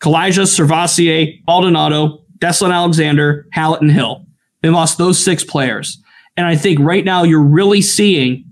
Calijah, 0.00 0.46
SirVocea, 0.46 1.44
Baldonado, 1.44 2.24
Deslin 2.38 2.72
Alexander, 2.72 3.46
Hallett, 3.52 3.82
and 3.82 3.92
Hill. 3.92 4.24
They 4.62 4.70
lost 4.70 4.96
those 4.96 5.22
six 5.22 5.44
players. 5.44 6.02
And 6.36 6.46
I 6.46 6.56
think 6.56 6.78
right 6.80 7.04
now 7.04 7.22
you're 7.22 7.42
really 7.42 7.82
seeing 7.82 8.44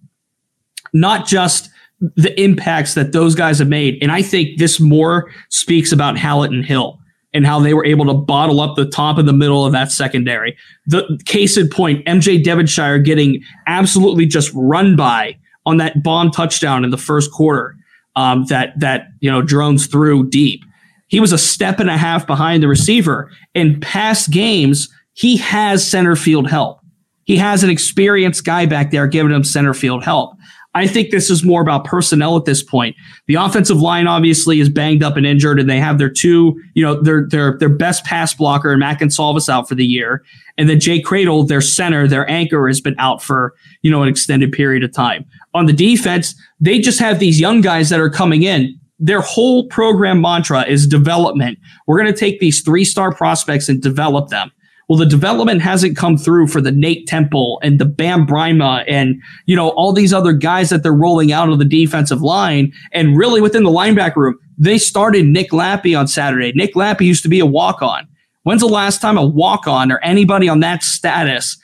not 0.92 1.26
just 1.26 1.70
the 2.16 2.38
impacts 2.40 2.94
that 2.94 3.12
those 3.12 3.34
guys 3.34 3.58
have 3.58 3.68
made. 3.68 3.98
And 4.02 4.12
I 4.12 4.22
think 4.22 4.58
this 4.58 4.78
more 4.78 5.30
speaks 5.48 5.90
about 5.90 6.18
Hallett 6.18 6.52
and 6.52 6.64
Hill 6.64 6.98
and 7.32 7.46
how 7.46 7.60
they 7.60 7.72
were 7.72 7.84
able 7.84 8.04
to 8.06 8.14
bottle 8.14 8.60
up 8.60 8.76
the 8.76 8.84
top 8.84 9.16
and 9.16 9.26
the 9.26 9.32
middle 9.32 9.64
of 9.64 9.72
that 9.72 9.90
secondary. 9.90 10.56
The 10.86 11.18
case 11.24 11.56
in 11.56 11.68
point, 11.68 12.04
MJ 12.04 12.42
Devonshire 12.42 12.98
getting 12.98 13.42
absolutely 13.66 14.26
just 14.26 14.50
run 14.54 14.96
by 14.96 15.38
on 15.66 15.76
that 15.78 16.02
bomb 16.02 16.30
touchdown 16.30 16.84
in 16.84 16.90
the 16.90 16.98
first 16.98 17.30
quarter 17.30 17.76
um, 18.16 18.44
that 18.46 18.78
that 18.78 19.08
you 19.20 19.30
know 19.30 19.42
drones 19.42 19.86
through 19.86 20.28
deep. 20.28 20.64
He 21.08 21.20
was 21.20 21.32
a 21.32 21.38
step 21.38 21.78
and 21.78 21.90
a 21.90 21.96
half 21.96 22.26
behind 22.26 22.62
the 22.62 22.68
receiver. 22.68 23.30
In 23.54 23.80
past 23.80 24.30
games, 24.30 24.88
he 25.12 25.36
has 25.36 25.86
center 25.86 26.16
field 26.16 26.48
help. 26.48 26.80
He 27.24 27.36
has 27.36 27.62
an 27.62 27.70
experienced 27.70 28.44
guy 28.44 28.66
back 28.66 28.90
there 28.90 29.06
giving 29.06 29.32
him 29.32 29.44
center 29.44 29.74
field 29.74 30.04
help. 30.04 30.34
I 30.74 30.86
think 30.86 31.10
this 31.10 31.30
is 31.30 31.44
more 31.44 31.60
about 31.60 31.84
personnel 31.84 32.36
at 32.36 32.46
this 32.46 32.62
point. 32.62 32.96
The 33.26 33.34
offensive 33.34 33.78
line 33.78 34.06
obviously 34.06 34.58
is 34.58 34.70
banged 34.70 35.02
up 35.02 35.16
and 35.16 35.26
injured, 35.26 35.60
and 35.60 35.68
they 35.68 35.78
have 35.78 35.98
their 35.98 36.08
two, 36.08 36.58
you 36.74 36.82
know, 36.82 37.00
their 37.00 37.26
their 37.28 37.58
their 37.58 37.68
best 37.68 38.04
pass 38.04 38.32
blocker 38.32 38.70
and 38.70 38.80
Matt 38.80 38.98
Goncalves 38.98 39.48
out 39.48 39.68
for 39.68 39.74
the 39.74 39.84
year, 39.84 40.24
and 40.56 40.68
then 40.68 40.80
Jay 40.80 41.02
Kradel, 41.02 41.46
their 41.46 41.60
center, 41.60 42.08
their 42.08 42.28
anchor, 42.30 42.66
has 42.68 42.80
been 42.80 42.96
out 42.98 43.22
for 43.22 43.54
you 43.82 43.90
know 43.90 44.02
an 44.02 44.08
extended 44.08 44.52
period 44.52 44.82
of 44.82 44.92
time. 44.92 45.26
On 45.54 45.66
the 45.66 45.74
defense, 45.74 46.34
they 46.58 46.78
just 46.78 46.98
have 46.98 47.18
these 47.18 47.38
young 47.38 47.60
guys 47.60 47.90
that 47.90 48.00
are 48.00 48.10
coming 48.10 48.42
in. 48.42 48.78
Their 48.98 49.20
whole 49.20 49.66
program 49.66 50.20
mantra 50.20 50.62
is 50.66 50.86
development. 50.86 51.58
We're 51.86 52.00
going 52.00 52.12
to 52.12 52.18
take 52.18 52.40
these 52.40 52.62
three 52.62 52.84
star 52.84 53.12
prospects 53.14 53.68
and 53.68 53.82
develop 53.82 54.28
them. 54.28 54.50
Well, 54.88 54.98
the 54.98 55.06
development 55.06 55.62
hasn't 55.62 55.96
come 55.96 56.16
through 56.16 56.48
for 56.48 56.60
the 56.60 56.72
Nate 56.72 57.06
Temple 57.06 57.60
and 57.62 57.78
the 57.78 57.84
Bam 57.84 58.26
Brima 58.26 58.84
and, 58.86 59.20
you 59.46 59.56
know, 59.56 59.70
all 59.70 59.92
these 59.92 60.12
other 60.12 60.32
guys 60.32 60.70
that 60.70 60.82
they're 60.82 60.92
rolling 60.92 61.32
out 61.32 61.48
of 61.48 61.58
the 61.58 61.64
defensive 61.64 62.20
line. 62.20 62.72
And 62.92 63.16
really 63.16 63.40
within 63.40 63.62
the 63.62 63.70
linebacker 63.70 64.16
room, 64.16 64.38
they 64.58 64.78
started 64.78 65.26
Nick 65.26 65.50
Lapi 65.50 65.98
on 65.98 66.08
Saturday. 66.08 66.52
Nick 66.52 66.74
Lapi 66.74 67.06
used 67.06 67.22
to 67.22 67.28
be 67.28 67.40
a 67.40 67.46
walk 67.46 67.80
on. 67.80 68.06
When's 68.42 68.60
the 68.60 68.66
last 68.66 69.00
time 69.00 69.16
a 69.16 69.24
walk 69.24 69.66
on 69.66 69.92
or 69.92 69.98
anybody 70.00 70.48
on 70.48 70.60
that 70.60 70.82
status 70.82 71.56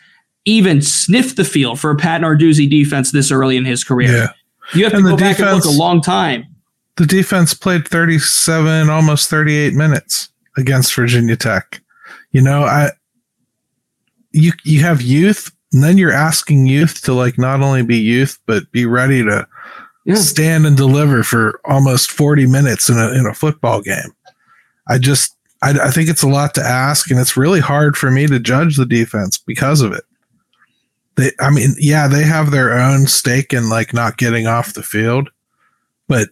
even 0.44 0.80
sniffed 0.80 1.36
the 1.36 1.44
field 1.44 1.80
for 1.80 1.90
a 1.90 1.96
Pat 1.96 2.20
Narduzzi 2.20 2.70
defense 2.70 3.10
this 3.10 3.30
early 3.30 3.56
in 3.56 3.64
his 3.64 3.84
career? 3.84 4.12
Yeah. 4.12 4.28
You 4.74 4.84
have 4.84 4.92
to 4.92 5.02
go 5.02 5.16
back 5.16 5.36
defense, 5.36 5.64
and 5.64 5.64
look 5.64 5.64
a 5.64 5.78
long 5.78 6.00
time. 6.00 6.44
The 6.96 7.06
defense 7.06 7.54
played 7.54 7.86
37, 7.86 8.90
almost 8.90 9.30
38 9.30 9.74
minutes 9.74 10.28
against 10.56 10.94
Virginia 10.94 11.36
Tech. 11.36 11.80
You 12.32 12.42
know, 12.42 12.64
I 12.64 12.90
you 14.32 14.52
you 14.64 14.80
have 14.82 15.02
youth, 15.02 15.50
and 15.72 15.82
then 15.82 15.98
you're 15.98 16.12
asking 16.12 16.66
youth 16.66 17.02
to 17.02 17.12
like 17.12 17.38
not 17.38 17.60
only 17.60 17.82
be 17.82 17.98
youth 17.98 18.38
but 18.46 18.70
be 18.72 18.86
ready 18.86 19.22
to 19.22 19.46
yeah. 20.04 20.14
stand 20.14 20.66
and 20.66 20.76
deliver 20.76 21.22
for 21.22 21.60
almost 21.64 22.10
40 22.10 22.46
minutes 22.46 22.88
in 22.88 22.98
a 22.98 23.12
in 23.12 23.26
a 23.26 23.34
football 23.34 23.80
game. 23.82 24.14
I 24.88 24.98
just 24.98 25.36
I, 25.62 25.70
I 25.70 25.90
think 25.90 26.08
it's 26.08 26.22
a 26.22 26.28
lot 26.28 26.54
to 26.54 26.62
ask, 26.62 27.10
and 27.10 27.18
it's 27.20 27.36
really 27.36 27.60
hard 27.60 27.96
for 27.96 28.10
me 28.10 28.26
to 28.26 28.38
judge 28.38 28.76
the 28.76 28.86
defense 28.86 29.38
because 29.38 29.80
of 29.80 29.92
it. 29.92 30.04
They, 31.16 31.32
I 31.40 31.50
mean, 31.50 31.74
yeah, 31.78 32.06
they 32.06 32.22
have 32.22 32.50
their 32.50 32.78
own 32.78 33.06
stake 33.06 33.52
in 33.52 33.68
like 33.68 33.92
not 33.92 34.18
getting 34.18 34.46
off 34.46 34.74
the 34.74 34.82
field, 34.82 35.30
but 36.06 36.28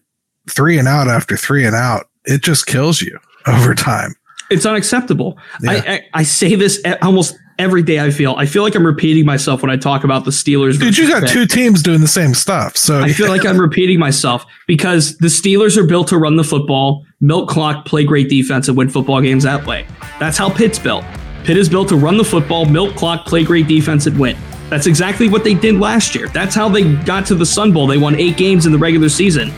three 0.49 0.79
and 0.79 0.87
out 0.87 1.09
after 1.09 1.37
three 1.37 1.67
and 1.67 1.75
out, 1.75 2.09
it 2.25 2.43
just 2.43 2.67
kills 2.67 3.03
you 3.03 3.19
over 3.47 3.75
time. 3.75 4.15
It's 4.49 4.65
unacceptable. 4.65 5.37
Yeah. 5.61 5.73
I, 5.73 5.75
I, 5.75 6.01
I 6.15 6.23
say 6.23 6.55
this 6.55 6.81
almost 7.03 7.37
every 7.59 7.83
day 7.83 8.01
I 8.01 8.11
feel. 8.11 8.35
I 8.37 8.47
feel 8.47 8.63
like 8.63 8.75
I'm 8.75 8.87
repeating 8.87 9.25
myself 9.25 9.63
when 9.63 9.71
I 9.71 9.77
talk 9.77 10.05
about 10.05 10.25
the 10.25 10.31
Steelers. 10.31 10.79
Dude, 10.79 10.97
you 10.97 11.09
got 11.09 11.23
Pitt. 11.23 11.31
two 11.31 11.47
teams 11.47 11.83
doing 11.83 12.01
the 12.01 12.09
same 12.09 12.35
stuff. 12.35 12.77
So 12.77 13.01
I 13.01 13.13
feel 13.13 13.29
like 13.29 13.45
I'm 13.45 13.61
repeating 13.61 13.99
myself 13.99 14.45
because 14.67 15.17
the 15.19 15.29
Steelers 15.29 15.77
are 15.77 15.87
built 15.87 16.09
to 16.09 16.19
run 16.19 16.37
the 16.37 16.45
football, 16.45 17.05
milk 17.21 17.49
clock, 17.49 17.87
play 17.87 18.05
great 18.05 18.29
defense, 18.29 18.69
and 18.69 18.77
win 18.77 18.89
football 18.89 19.21
games 19.21 19.45
that 19.45 19.67
way. 19.67 19.87
That's 20.19 20.39
how 20.39 20.51
Pitt's 20.51 20.79
built. 20.79 21.05
Pitt 21.45 21.57
is 21.57 21.69
built 21.69 21.89
to 21.91 21.97
run 21.97 22.17
the 22.17 22.25
football, 22.25 22.65
milk 22.67 22.97
clock, 22.97 23.27
play 23.27 23.45
great 23.45 23.69
defense, 23.69 24.07
and 24.07 24.19
win. 24.19 24.37
That's 24.69 24.87
exactly 24.87 25.29
what 25.29 25.45
they 25.45 25.55
did 25.55 25.77
last 25.77 26.15
year. 26.15 26.27
That's 26.29 26.55
how 26.55 26.69
they 26.69 26.95
got 27.05 27.25
to 27.27 27.37
the 27.37 27.47
Sun 27.47 27.73
Bowl. 27.73 27.87
They 27.87 27.99
won 27.99 28.17
eight 28.17 28.37
games 28.37 28.67
in 28.67 28.73
the 28.73 28.79
regular 28.79 29.09
season. 29.09 29.53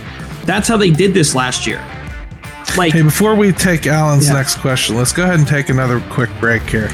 That's 0.45 0.69
how 0.69 0.77
they 0.77 0.91
did 0.91 1.15
this 1.15 1.35
last 1.35 1.67
year. 1.67 1.83
Like, 2.77 2.93
hey, 2.93 3.03
before 3.03 3.35
we 3.35 3.53
take 3.53 3.87
Alan's 3.87 4.27
yeah. 4.27 4.35
next 4.35 4.57
question, 4.57 4.97
let's 4.97 5.13
go 5.13 5.25
ahead 5.25 5.39
and 5.39 5.49
take 5.49 5.71
another 5.71 6.01
quick 6.11 6.31
break 6.39 6.63
here. 6.63 6.91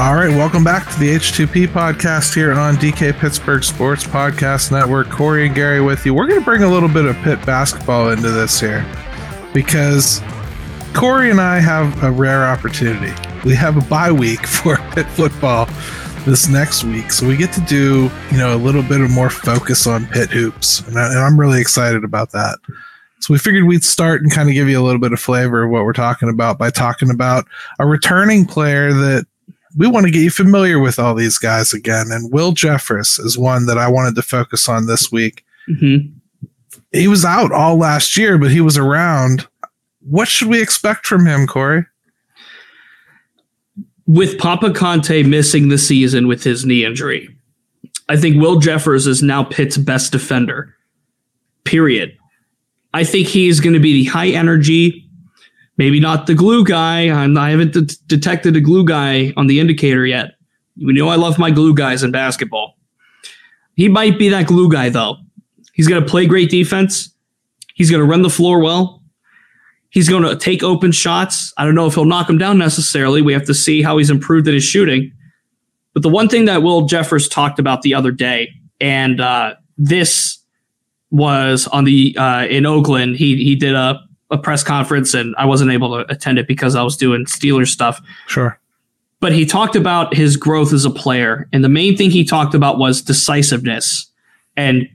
All 0.00 0.14
right, 0.14 0.30
welcome 0.30 0.64
back 0.64 0.90
to 0.90 0.98
the 0.98 1.14
H2P 1.14 1.66
podcast 1.66 2.34
here 2.34 2.52
on 2.52 2.76
DK 2.76 3.12
Pittsburgh 3.18 3.62
Sports 3.62 4.02
Podcast 4.02 4.72
Network. 4.72 5.10
Corey 5.10 5.44
and 5.44 5.54
Gary 5.54 5.82
with 5.82 6.06
you. 6.06 6.14
We're 6.14 6.26
going 6.26 6.40
to 6.40 6.44
bring 6.44 6.62
a 6.62 6.70
little 6.70 6.88
bit 6.88 7.04
of 7.04 7.16
Pitt 7.16 7.44
basketball 7.44 8.08
into 8.08 8.30
this 8.30 8.58
here 8.58 8.82
because 9.52 10.22
Corey 10.94 11.30
and 11.30 11.38
I 11.38 11.60
have 11.60 12.02
a 12.02 12.10
rare 12.10 12.46
opportunity. 12.46 13.12
We 13.44 13.54
have 13.56 13.76
a 13.76 13.86
bye 13.90 14.10
week 14.10 14.46
for 14.46 14.78
Pitt 14.94 15.06
football 15.08 15.66
this 16.24 16.48
next 16.48 16.82
week, 16.82 17.12
so 17.12 17.28
we 17.28 17.36
get 17.36 17.52
to 17.52 17.60
do 17.60 18.10
you 18.30 18.38
know 18.38 18.54
a 18.54 18.56
little 18.56 18.82
bit 18.82 19.02
of 19.02 19.10
more 19.10 19.28
focus 19.28 19.86
on 19.86 20.06
Pitt 20.06 20.30
hoops, 20.30 20.80
and, 20.88 20.98
I, 20.98 21.26
am 21.26 21.38
really 21.38 21.60
excited 21.60 22.04
about 22.04 22.32
that. 22.32 22.58
So 23.18 23.34
we 23.34 23.38
figured 23.38 23.64
we'd 23.64 23.84
start 23.84 24.22
and 24.22 24.32
kind 24.32 24.48
of 24.48 24.54
give 24.54 24.66
you 24.66 24.80
a 24.80 24.82
little 24.82 24.98
bit 24.98 25.12
of 25.12 25.20
flavor 25.20 25.64
of 25.64 25.70
what 25.70 25.84
we're 25.84 25.92
talking 25.92 26.30
about 26.30 26.56
by 26.56 26.70
talking 26.70 27.10
about 27.10 27.46
a 27.78 27.84
returning 27.84 28.46
player 28.46 28.94
that 28.94 29.26
we 29.76 29.86
want 29.86 30.06
to 30.06 30.12
get 30.12 30.22
you 30.22 30.30
familiar 30.30 30.78
with 30.78 30.98
all 30.98 31.14
these 31.14 31.38
guys 31.38 31.72
again. 31.72 32.06
And 32.10 32.32
Will 32.32 32.52
Jeffress 32.52 33.24
is 33.24 33.38
one 33.38 33.66
that 33.66 33.78
I 33.78 33.88
wanted 33.88 34.14
to 34.16 34.22
focus 34.22 34.68
on 34.68 34.86
this 34.86 35.12
week. 35.12 35.44
Mm-hmm. 35.68 36.16
He 36.92 37.08
was 37.08 37.24
out 37.24 37.52
all 37.52 37.76
last 37.76 38.16
year, 38.16 38.36
but 38.36 38.50
he 38.50 38.60
was 38.60 38.76
around. 38.76 39.46
What 40.00 40.28
should 40.28 40.48
we 40.48 40.60
expect 40.60 41.06
from 41.06 41.26
him, 41.26 41.46
Corey? 41.46 41.86
With 44.06 44.38
Papa 44.38 44.72
Conte 44.72 45.22
missing 45.22 45.68
the 45.68 45.78
season 45.78 46.26
with 46.26 46.42
his 46.42 46.66
knee 46.66 46.84
injury, 46.84 47.28
I 48.08 48.16
think 48.16 48.40
Will 48.40 48.60
Jeffress 48.60 49.06
is 49.06 49.22
now 49.22 49.44
Pitt's 49.44 49.76
best 49.76 50.10
defender. 50.10 50.74
Period. 51.62 52.16
I 52.92 53.04
think 53.04 53.28
he's 53.28 53.60
going 53.60 53.74
to 53.74 53.78
be 53.78 53.92
the 53.92 54.10
high 54.10 54.30
energy, 54.30 55.08
maybe 55.80 55.98
not 55.98 56.26
the 56.26 56.34
glue 56.34 56.62
guy. 56.62 57.08
I'm, 57.08 57.38
I 57.38 57.52
haven't 57.52 57.72
de- 57.72 57.96
detected 58.06 58.54
a 58.54 58.60
glue 58.60 58.84
guy 58.84 59.32
on 59.38 59.46
the 59.46 59.60
indicator 59.60 60.04
yet. 60.04 60.32
You 60.76 60.92
know 60.92 61.08
I 61.08 61.16
love 61.16 61.38
my 61.38 61.50
glue 61.50 61.74
guys 61.74 62.02
in 62.02 62.10
basketball. 62.10 62.76
He 63.76 63.88
might 63.88 64.18
be 64.18 64.28
that 64.28 64.46
glue 64.46 64.70
guy 64.70 64.90
though. 64.90 65.16
He's 65.72 65.88
going 65.88 66.02
to 66.04 66.06
play 66.06 66.26
great 66.26 66.50
defense. 66.50 67.14
He's 67.74 67.90
going 67.90 68.02
to 68.02 68.06
run 68.06 68.20
the 68.20 68.28
floor 68.28 68.60
well. 68.60 69.02
He's 69.88 70.06
going 70.06 70.22
to 70.22 70.36
take 70.36 70.62
open 70.62 70.92
shots. 70.92 71.50
I 71.56 71.64
don't 71.64 71.74
know 71.74 71.86
if 71.86 71.94
he'll 71.94 72.04
knock 72.04 72.26
them 72.26 72.36
down 72.36 72.58
necessarily. 72.58 73.22
We 73.22 73.32
have 73.32 73.46
to 73.46 73.54
see 73.54 73.80
how 73.80 73.96
he's 73.96 74.10
improved 74.10 74.46
at 74.48 74.52
his 74.52 74.64
shooting. 74.64 75.10
But 75.94 76.02
the 76.02 76.10
one 76.10 76.28
thing 76.28 76.44
that 76.44 76.62
Will 76.62 76.82
Jeffress 76.82 77.28
talked 77.28 77.58
about 77.58 77.80
the 77.80 77.94
other 77.94 78.12
day, 78.12 78.50
and 78.82 79.18
uh, 79.18 79.54
this 79.78 80.40
was 81.10 81.66
on 81.68 81.84
the 81.84 82.14
uh, 82.18 82.44
in 82.44 82.66
Oakland. 82.66 83.16
He 83.16 83.42
he 83.42 83.56
did 83.56 83.74
a 83.74 83.98
a 84.30 84.38
press 84.38 84.62
conference 84.62 85.14
and 85.14 85.34
I 85.36 85.44
wasn't 85.46 85.70
able 85.70 85.90
to 85.96 86.10
attend 86.10 86.38
it 86.38 86.46
because 86.46 86.74
I 86.74 86.82
was 86.82 86.96
doing 86.96 87.24
Steelers 87.24 87.68
stuff. 87.68 88.00
Sure. 88.26 88.58
But 89.20 89.32
he 89.32 89.44
talked 89.44 89.76
about 89.76 90.14
his 90.14 90.36
growth 90.36 90.72
as 90.72 90.84
a 90.84 90.90
player. 90.90 91.48
And 91.52 91.62
the 91.62 91.68
main 91.68 91.96
thing 91.96 92.10
he 92.10 92.24
talked 92.24 92.54
about 92.54 92.78
was 92.78 93.02
decisiveness 93.02 94.10
and 94.56 94.88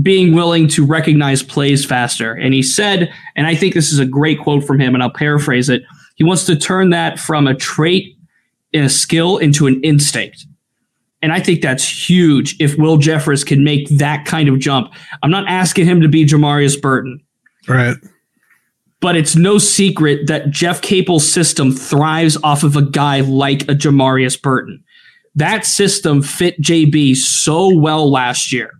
being 0.00 0.34
willing 0.34 0.68
to 0.68 0.86
recognize 0.86 1.42
plays 1.42 1.84
faster. 1.84 2.32
And 2.32 2.54
he 2.54 2.62
said, 2.62 3.12
and 3.36 3.46
I 3.46 3.54
think 3.54 3.74
this 3.74 3.92
is 3.92 3.98
a 3.98 4.06
great 4.06 4.38
quote 4.40 4.64
from 4.64 4.80
him, 4.80 4.94
and 4.94 5.02
I'll 5.02 5.10
paraphrase 5.10 5.68
it. 5.68 5.82
He 6.14 6.24
wants 6.24 6.46
to 6.46 6.56
turn 6.56 6.90
that 6.90 7.18
from 7.18 7.46
a 7.46 7.54
trait 7.54 8.16
and 8.72 8.84
a 8.84 8.88
skill 8.88 9.36
into 9.38 9.66
an 9.66 9.82
instinct. 9.82 10.46
And 11.20 11.32
I 11.32 11.40
think 11.40 11.60
that's 11.60 12.08
huge 12.08 12.56
if 12.58 12.76
Will 12.78 12.98
Jeffress 12.98 13.44
can 13.46 13.62
make 13.64 13.88
that 13.90 14.24
kind 14.24 14.48
of 14.48 14.58
jump. 14.58 14.92
I'm 15.22 15.30
not 15.30 15.46
asking 15.46 15.86
him 15.86 16.00
to 16.00 16.08
be 16.08 16.24
Jamarius 16.24 16.80
Burton. 16.80 17.20
Right. 17.68 17.96
But 19.02 19.16
it's 19.16 19.36
no 19.36 19.58
secret 19.58 20.28
that 20.28 20.50
Jeff 20.50 20.80
Capel's 20.80 21.30
system 21.30 21.72
thrives 21.72 22.38
off 22.42 22.62
of 22.62 22.76
a 22.76 22.82
guy 22.82 23.20
like 23.20 23.62
a 23.62 23.74
Jamarius 23.74 24.40
Burton. 24.40 24.82
That 25.34 25.66
system 25.66 26.22
fit 26.22 26.60
JB 26.62 27.16
so 27.16 27.74
well 27.74 28.10
last 28.10 28.52
year. 28.52 28.70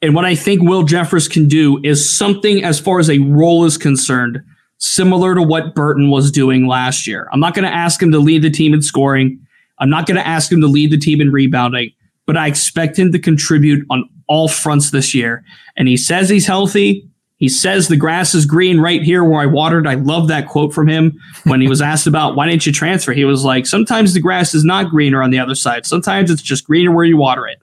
And 0.00 0.14
what 0.14 0.24
I 0.24 0.36
think 0.36 0.62
Will 0.62 0.84
Jeffress 0.84 1.28
can 1.28 1.48
do 1.48 1.80
is 1.82 2.16
something 2.16 2.62
as 2.62 2.78
far 2.78 3.00
as 3.00 3.10
a 3.10 3.18
role 3.18 3.64
is 3.64 3.76
concerned, 3.76 4.38
similar 4.78 5.34
to 5.34 5.42
what 5.42 5.74
Burton 5.74 6.08
was 6.08 6.30
doing 6.30 6.68
last 6.68 7.06
year. 7.06 7.28
I'm 7.32 7.40
not 7.40 7.54
going 7.54 7.64
to 7.64 7.74
ask 7.74 8.00
him 8.00 8.12
to 8.12 8.18
lead 8.18 8.42
the 8.42 8.50
team 8.50 8.74
in 8.74 8.82
scoring. 8.82 9.44
I'm 9.80 9.90
not 9.90 10.06
going 10.06 10.18
to 10.18 10.26
ask 10.26 10.52
him 10.52 10.60
to 10.60 10.68
lead 10.68 10.92
the 10.92 10.98
team 10.98 11.20
in 11.20 11.32
rebounding, 11.32 11.90
but 12.26 12.36
I 12.36 12.46
expect 12.46 12.96
him 12.96 13.10
to 13.10 13.18
contribute 13.18 13.84
on 13.90 14.08
all 14.28 14.46
fronts 14.46 14.92
this 14.92 15.14
year. 15.14 15.42
And 15.76 15.88
he 15.88 15.96
says 15.96 16.28
he's 16.28 16.46
healthy. 16.46 17.07
He 17.38 17.48
says 17.48 17.86
the 17.86 17.96
grass 17.96 18.34
is 18.34 18.46
green 18.46 18.80
right 18.80 19.02
here 19.02 19.22
where 19.22 19.40
I 19.40 19.46
watered. 19.46 19.86
I 19.86 19.94
love 19.94 20.26
that 20.28 20.48
quote 20.48 20.74
from 20.74 20.88
him 20.88 21.18
when 21.44 21.60
he 21.60 21.68
was 21.68 21.80
asked 21.80 22.06
about 22.08 22.34
why 22.36 22.46
didn't 22.46 22.66
you 22.66 22.72
transfer? 22.72 23.12
He 23.12 23.24
was 23.24 23.44
like, 23.44 23.64
sometimes 23.64 24.12
the 24.12 24.20
grass 24.20 24.54
is 24.54 24.64
not 24.64 24.90
greener 24.90 25.22
on 25.22 25.30
the 25.30 25.38
other 25.38 25.54
side. 25.54 25.86
Sometimes 25.86 26.30
it's 26.30 26.42
just 26.42 26.66
greener 26.66 26.92
where 26.92 27.04
you 27.04 27.16
water 27.16 27.46
it. 27.46 27.58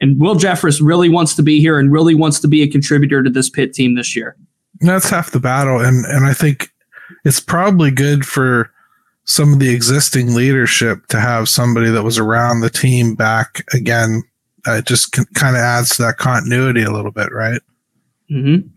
And 0.00 0.18
Will 0.18 0.34
Jeffress 0.34 0.80
really 0.82 1.10
wants 1.10 1.34
to 1.36 1.42
be 1.42 1.60
here 1.60 1.78
and 1.78 1.92
really 1.92 2.14
wants 2.14 2.40
to 2.40 2.48
be 2.48 2.62
a 2.62 2.68
contributor 2.68 3.22
to 3.22 3.28
this 3.28 3.50
Pitt 3.50 3.74
team 3.74 3.94
this 3.94 4.16
year. 4.16 4.34
That's 4.80 5.10
half 5.10 5.30
the 5.30 5.40
battle. 5.40 5.80
And 5.80 6.06
and 6.06 6.24
I 6.24 6.32
think 6.32 6.70
it's 7.24 7.40
probably 7.40 7.90
good 7.90 8.24
for 8.24 8.72
some 9.24 9.52
of 9.52 9.58
the 9.58 9.74
existing 9.74 10.34
leadership 10.34 11.06
to 11.08 11.20
have 11.20 11.48
somebody 11.48 11.90
that 11.90 12.02
was 12.02 12.18
around 12.18 12.60
the 12.60 12.70
team 12.70 13.14
back 13.14 13.64
again. 13.74 14.22
Uh, 14.66 14.72
it 14.72 14.86
just 14.86 15.12
kind 15.34 15.56
of 15.56 15.62
adds 15.62 15.96
to 15.96 16.02
that 16.02 16.16
continuity 16.16 16.82
a 16.82 16.90
little 16.90 17.10
bit, 17.10 17.30
right? 17.32 17.60
Mm-hmm. 18.30 18.68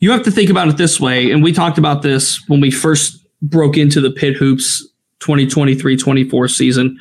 You 0.00 0.12
have 0.12 0.22
to 0.24 0.30
think 0.30 0.48
about 0.48 0.68
it 0.68 0.76
this 0.76 1.00
way, 1.00 1.30
and 1.30 1.42
we 1.42 1.52
talked 1.52 1.78
about 1.78 2.02
this 2.02 2.46
when 2.48 2.60
we 2.60 2.70
first 2.70 3.26
broke 3.42 3.76
into 3.76 4.00
the 4.00 4.10
Pitt 4.10 4.36
Hoops 4.36 4.86
2023-24 5.20 6.50
season. 6.50 6.98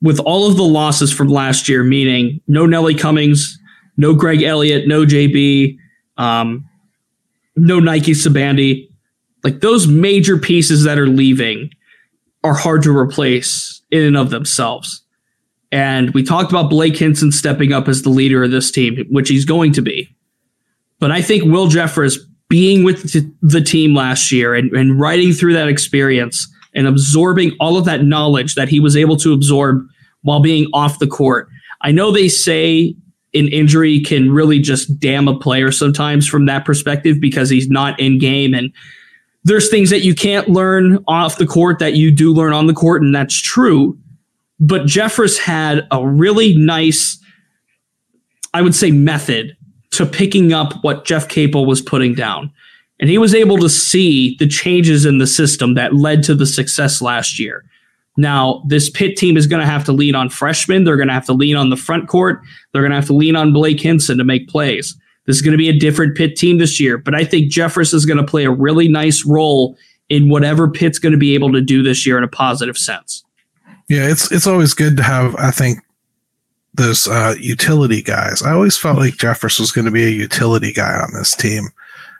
With 0.00 0.20
all 0.20 0.48
of 0.48 0.56
the 0.56 0.64
losses 0.64 1.12
from 1.12 1.28
last 1.28 1.68
year, 1.68 1.82
meaning 1.82 2.40
no 2.46 2.66
Nelly 2.66 2.94
Cummings, 2.94 3.58
no 3.96 4.14
Greg 4.14 4.42
Elliott, 4.42 4.86
no 4.86 5.04
JB, 5.04 5.76
um, 6.16 6.68
no 7.56 7.80
Nike 7.80 8.12
Sibande, 8.12 8.88
like 9.42 9.60
those 9.60 9.86
major 9.86 10.38
pieces 10.38 10.84
that 10.84 10.98
are 10.98 11.06
leaving 11.06 11.70
are 12.44 12.54
hard 12.54 12.82
to 12.82 12.96
replace 12.96 13.82
in 13.90 14.02
and 14.02 14.16
of 14.16 14.30
themselves. 14.30 15.02
And 15.72 16.12
we 16.14 16.22
talked 16.22 16.52
about 16.52 16.70
Blake 16.70 16.96
Hinson 16.96 17.32
stepping 17.32 17.72
up 17.72 17.88
as 17.88 18.02
the 18.02 18.10
leader 18.10 18.44
of 18.44 18.50
this 18.52 18.70
team, 18.70 19.04
which 19.10 19.28
he's 19.28 19.44
going 19.44 19.72
to 19.72 19.82
be. 19.82 20.13
But 21.00 21.10
I 21.10 21.22
think 21.22 21.44
Will 21.44 21.68
Jeffress 21.68 22.18
being 22.48 22.84
with 22.84 23.12
the 23.42 23.60
team 23.60 23.94
last 23.94 24.30
year 24.30 24.54
and, 24.54 24.72
and 24.72 25.00
riding 25.00 25.32
through 25.32 25.54
that 25.54 25.68
experience 25.68 26.46
and 26.74 26.86
absorbing 26.86 27.52
all 27.60 27.76
of 27.76 27.84
that 27.84 28.04
knowledge 28.04 28.54
that 28.54 28.68
he 28.68 28.80
was 28.80 28.96
able 28.96 29.16
to 29.16 29.32
absorb 29.32 29.84
while 30.22 30.40
being 30.40 30.66
off 30.72 30.98
the 30.98 31.06
court. 31.06 31.48
I 31.82 31.92
know 31.92 32.10
they 32.10 32.28
say 32.28 32.94
an 33.34 33.48
injury 33.48 34.00
can 34.00 34.30
really 34.30 34.58
just 34.58 34.98
damn 35.00 35.28
a 35.28 35.38
player 35.38 35.72
sometimes 35.72 36.26
from 36.26 36.46
that 36.46 36.64
perspective 36.64 37.20
because 37.20 37.50
he's 37.50 37.68
not 37.68 37.98
in 37.98 38.18
game 38.18 38.54
and 38.54 38.72
there's 39.46 39.68
things 39.68 39.90
that 39.90 40.04
you 40.04 40.14
can't 40.14 40.48
learn 40.48 41.02
off 41.06 41.36
the 41.36 41.46
court 41.46 41.78
that 41.78 41.94
you 41.94 42.10
do 42.10 42.32
learn 42.32 42.52
on 42.52 42.66
the 42.66 42.72
court 42.72 43.02
and 43.02 43.14
that's 43.14 43.40
true 43.40 43.98
but 44.60 44.82
Jeffress 44.82 45.38
had 45.38 45.86
a 45.90 46.06
really 46.06 46.56
nice 46.56 47.18
I 48.54 48.62
would 48.62 48.74
say 48.74 48.92
method 48.92 49.56
to 49.96 50.06
picking 50.06 50.52
up 50.52 50.82
what 50.82 51.04
Jeff 51.04 51.28
Capel 51.28 51.66
was 51.66 51.82
putting 51.82 52.14
down 52.14 52.52
and 53.00 53.10
he 53.10 53.18
was 53.18 53.34
able 53.34 53.58
to 53.58 53.68
see 53.68 54.36
the 54.38 54.46
changes 54.46 55.04
in 55.04 55.18
the 55.18 55.26
system 55.26 55.74
that 55.74 55.94
led 55.94 56.22
to 56.24 56.34
the 56.34 56.46
success 56.46 57.02
last 57.02 57.38
year 57.38 57.64
now, 58.16 58.62
this 58.66 58.88
Pitt 58.90 59.16
team 59.16 59.36
is 59.36 59.46
going 59.46 59.60
to 59.60 59.66
have 59.66 59.84
to 59.84 59.92
lean 59.92 60.14
on 60.14 60.28
freshmen. 60.28 60.84
They're 60.84 60.96
going 60.96 61.08
to 61.08 61.14
have 61.14 61.26
to 61.26 61.32
lean 61.32 61.56
on 61.56 61.70
the 61.70 61.76
front 61.76 62.08
court. 62.08 62.42
They're 62.72 62.82
going 62.82 62.90
to 62.90 62.96
have 62.96 63.06
to 63.06 63.12
lean 63.12 63.34
on 63.34 63.52
Blake 63.52 63.80
Hinson 63.80 64.18
to 64.18 64.24
make 64.24 64.48
plays. 64.48 64.96
This 65.26 65.36
is 65.36 65.42
going 65.42 65.52
to 65.52 65.58
be 65.58 65.68
a 65.68 65.78
different 65.78 66.16
Pitt 66.16 66.36
team 66.36 66.58
this 66.58 66.78
year, 66.78 66.98
but 66.98 67.14
I 67.14 67.24
think 67.24 67.50
Jeffress 67.50 67.94
is 67.94 68.04
going 68.04 68.18
to 68.18 68.24
play 68.24 68.44
a 68.44 68.50
really 68.50 68.88
nice 68.88 69.24
role 69.24 69.76
in 70.10 70.28
whatever 70.28 70.68
Pitt's 70.68 70.98
going 70.98 71.12
to 71.12 71.18
be 71.18 71.34
able 71.34 71.50
to 71.52 71.62
do 71.62 71.82
this 71.82 72.06
year 72.06 72.18
in 72.18 72.24
a 72.24 72.28
positive 72.28 72.76
sense. 72.76 73.24
Yeah, 73.88 74.08
it's 74.08 74.30
it's 74.30 74.46
always 74.46 74.74
good 74.74 74.96
to 74.98 75.02
have. 75.02 75.34
I 75.36 75.50
think 75.50 75.78
those 76.74 77.08
uh, 77.08 77.34
utility 77.38 78.02
guys. 78.02 78.42
I 78.42 78.52
always 78.52 78.76
felt 78.76 78.98
like 78.98 79.14
Jeffress 79.14 79.60
was 79.60 79.72
going 79.72 79.84
to 79.84 79.90
be 79.90 80.04
a 80.04 80.10
utility 80.10 80.72
guy 80.72 80.94
on 80.94 81.12
this 81.14 81.34
team 81.34 81.68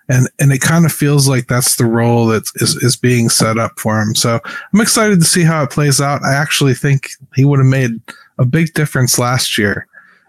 and 0.08 0.28
and 0.38 0.52
it 0.52 0.60
kind 0.60 0.84
of 0.84 0.92
feels 0.92 1.28
like 1.28 1.46
that's 1.46 1.76
the 1.76 1.86
role 1.86 2.26
that 2.26 2.44
is 2.56 2.76
is 2.76 2.96
being 2.96 3.28
set 3.28 3.58
up 3.58 3.78
for 3.78 4.00
him. 4.00 4.14
So 4.14 4.40
I'm 4.72 4.80
excited 4.80 5.18
to 5.20 5.24
see 5.24 5.42
how 5.42 5.62
it 5.62 5.70
plays 5.70 6.00
out. 6.00 6.22
I 6.22 6.34
actually 6.34 6.74
think 6.74 7.08
he 7.34 7.44
would 7.44 7.58
have 7.58 7.66
made 7.66 8.00
a 8.38 8.44
big 8.44 8.74
difference 8.74 9.18
last 9.18 9.56
year 9.56 9.86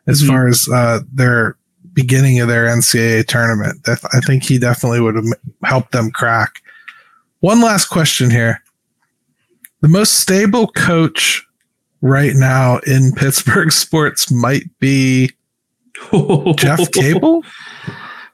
as 0.08 0.22
mm-hmm. 0.22 0.30
far 0.30 0.48
as 0.48 0.68
uh, 0.72 1.00
their 1.12 1.58
beginning 1.94 2.40
of 2.40 2.48
their 2.48 2.68
NCAA 2.68 3.28
tournament. 3.28 3.88
I 3.88 4.20
think 4.22 4.44
he 4.44 4.58
definitely 4.60 5.02
would 5.02 5.16
have 5.16 5.26
helped 5.64 5.92
them 5.92 6.12
crack. 6.12 6.62
One 7.42 7.62
last 7.62 7.88
question 7.88 8.30
here: 8.30 8.62
the 9.82 9.90
most 9.90 10.20
stable 10.20 10.68
coach 10.68 11.45
right 12.06 12.36
now 12.36 12.78
in 12.86 13.12
Pittsburgh 13.16 13.72
sports 13.72 14.32
might 14.32 14.64
be 14.80 15.32
Jeff 16.56 16.92
Capel. 16.94 17.44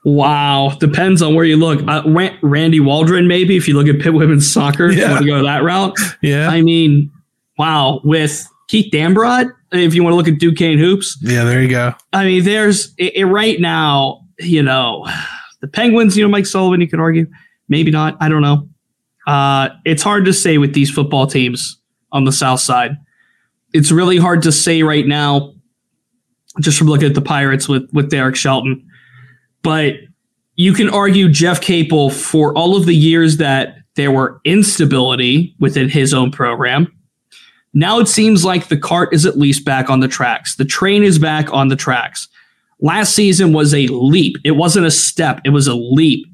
Wow, 0.04 0.76
depends 0.80 1.22
on 1.22 1.34
where 1.34 1.44
you 1.44 1.56
look. 1.56 1.80
Uh, 1.86 2.02
Randy 2.42 2.80
Waldrum, 2.80 3.28
maybe 3.28 3.56
if 3.56 3.68
you 3.68 3.74
look 3.74 3.86
at 3.86 4.00
Pitt 4.00 4.14
women's 4.14 4.50
soccer, 4.50 4.90
yeah. 4.90 5.04
you 5.04 5.10
want 5.10 5.22
to 5.22 5.26
go 5.26 5.42
that 5.44 5.62
route. 5.62 5.96
Yeah, 6.22 6.48
I 6.48 6.60
mean, 6.60 7.10
wow, 7.56 8.00
with 8.02 8.44
Keith 8.68 8.92
Dambrot, 8.92 9.52
if 9.70 9.94
you 9.94 10.02
want 10.02 10.12
to 10.12 10.16
look 10.16 10.28
at 10.28 10.40
Duquesne 10.40 10.78
hoops. 10.78 11.16
Yeah, 11.22 11.44
there 11.44 11.62
you 11.62 11.68
go. 11.68 11.94
I 12.12 12.24
mean, 12.24 12.44
there's 12.44 12.92
it, 12.98 13.14
it, 13.14 13.26
right 13.26 13.60
now. 13.60 14.26
You 14.40 14.62
know, 14.62 15.06
the 15.60 15.68
Penguins. 15.68 16.16
You 16.16 16.24
know, 16.24 16.30
Mike 16.30 16.46
Sullivan. 16.46 16.80
You 16.80 16.88
could 16.88 17.00
argue, 17.00 17.26
maybe 17.68 17.92
not. 17.92 18.16
I 18.20 18.28
don't 18.28 18.42
know. 18.42 18.68
Uh, 19.24 19.68
it's 19.84 20.02
hard 20.02 20.24
to 20.24 20.32
say 20.32 20.58
with 20.58 20.74
these 20.74 20.90
football 20.90 21.28
teams 21.28 21.80
on 22.10 22.24
the 22.24 22.32
South 22.32 22.58
Side. 22.58 22.96
It's 23.72 23.90
really 23.90 24.18
hard 24.18 24.42
to 24.42 24.52
say 24.52 24.82
right 24.82 25.06
now, 25.06 25.54
just 26.60 26.78
from 26.78 26.88
looking 26.88 27.08
at 27.08 27.14
the 27.14 27.22
Pirates 27.22 27.68
with 27.68 27.88
with 27.92 28.10
Derek 28.10 28.36
Shelton 28.36 28.88
but 29.62 29.94
you 30.56 30.72
can 30.72 30.90
argue 30.90 31.28
Jeff 31.28 31.60
Capel 31.60 32.10
for 32.10 32.56
all 32.56 32.76
of 32.76 32.86
the 32.86 32.94
years 32.94 33.38
that 33.38 33.76
there 33.94 34.10
were 34.10 34.40
instability 34.44 35.54
within 35.58 35.88
his 35.88 36.12
own 36.12 36.30
program. 36.30 36.92
Now 37.74 38.00
it 38.00 38.08
seems 38.08 38.44
like 38.44 38.68
the 38.68 38.76
cart 38.76 39.14
is 39.14 39.24
at 39.24 39.38
least 39.38 39.64
back 39.64 39.88
on 39.88 40.00
the 40.00 40.08
tracks. 40.08 40.56
The 40.56 40.64
train 40.64 41.02
is 41.02 41.18
back 41.18 41.52
on 41.52 41.68
the 41.68 41.76
tracks. 41.76 42.28
Last 42.80 43.14
season 43.14 43.52
was 43.52 43.72
a 43.72 43.86
leap. 43.86 44.36
It 44.44 44.52
wasn't 44.52 44.86
a 44.86 44.90
step, 44.90 45.40
it 45.44 45.50
was 45.50 45.66
a 45.66 45.74
leap 45.74 46.26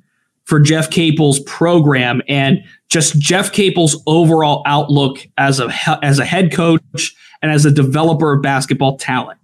for 0.45 0.59
Jeff 0.59 0.91
Capel's 0.91 1.41
program 1.41 2.23
and 2.27 2.65
just 2.89 3.19
Jeff 3.19 3.53
Capel's 3.53 4.03
overall 4.07 4.63
outlook 4.67 5.19
as 5.37 5.61
a 5.61 5.69
as 6.03 6.19
a 6.19 6.25
head 6.25 6.53
coach 6.53 7.15
and 7.43 7.53
as 7.53 7.65
a 7.65 7.71
developer 7.71 8.33
of 8.33 8.43
basketball 8.43 8.97
talent. 8.97 9.39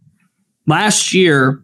Last 0.66 1.12
year, 1.12 1.62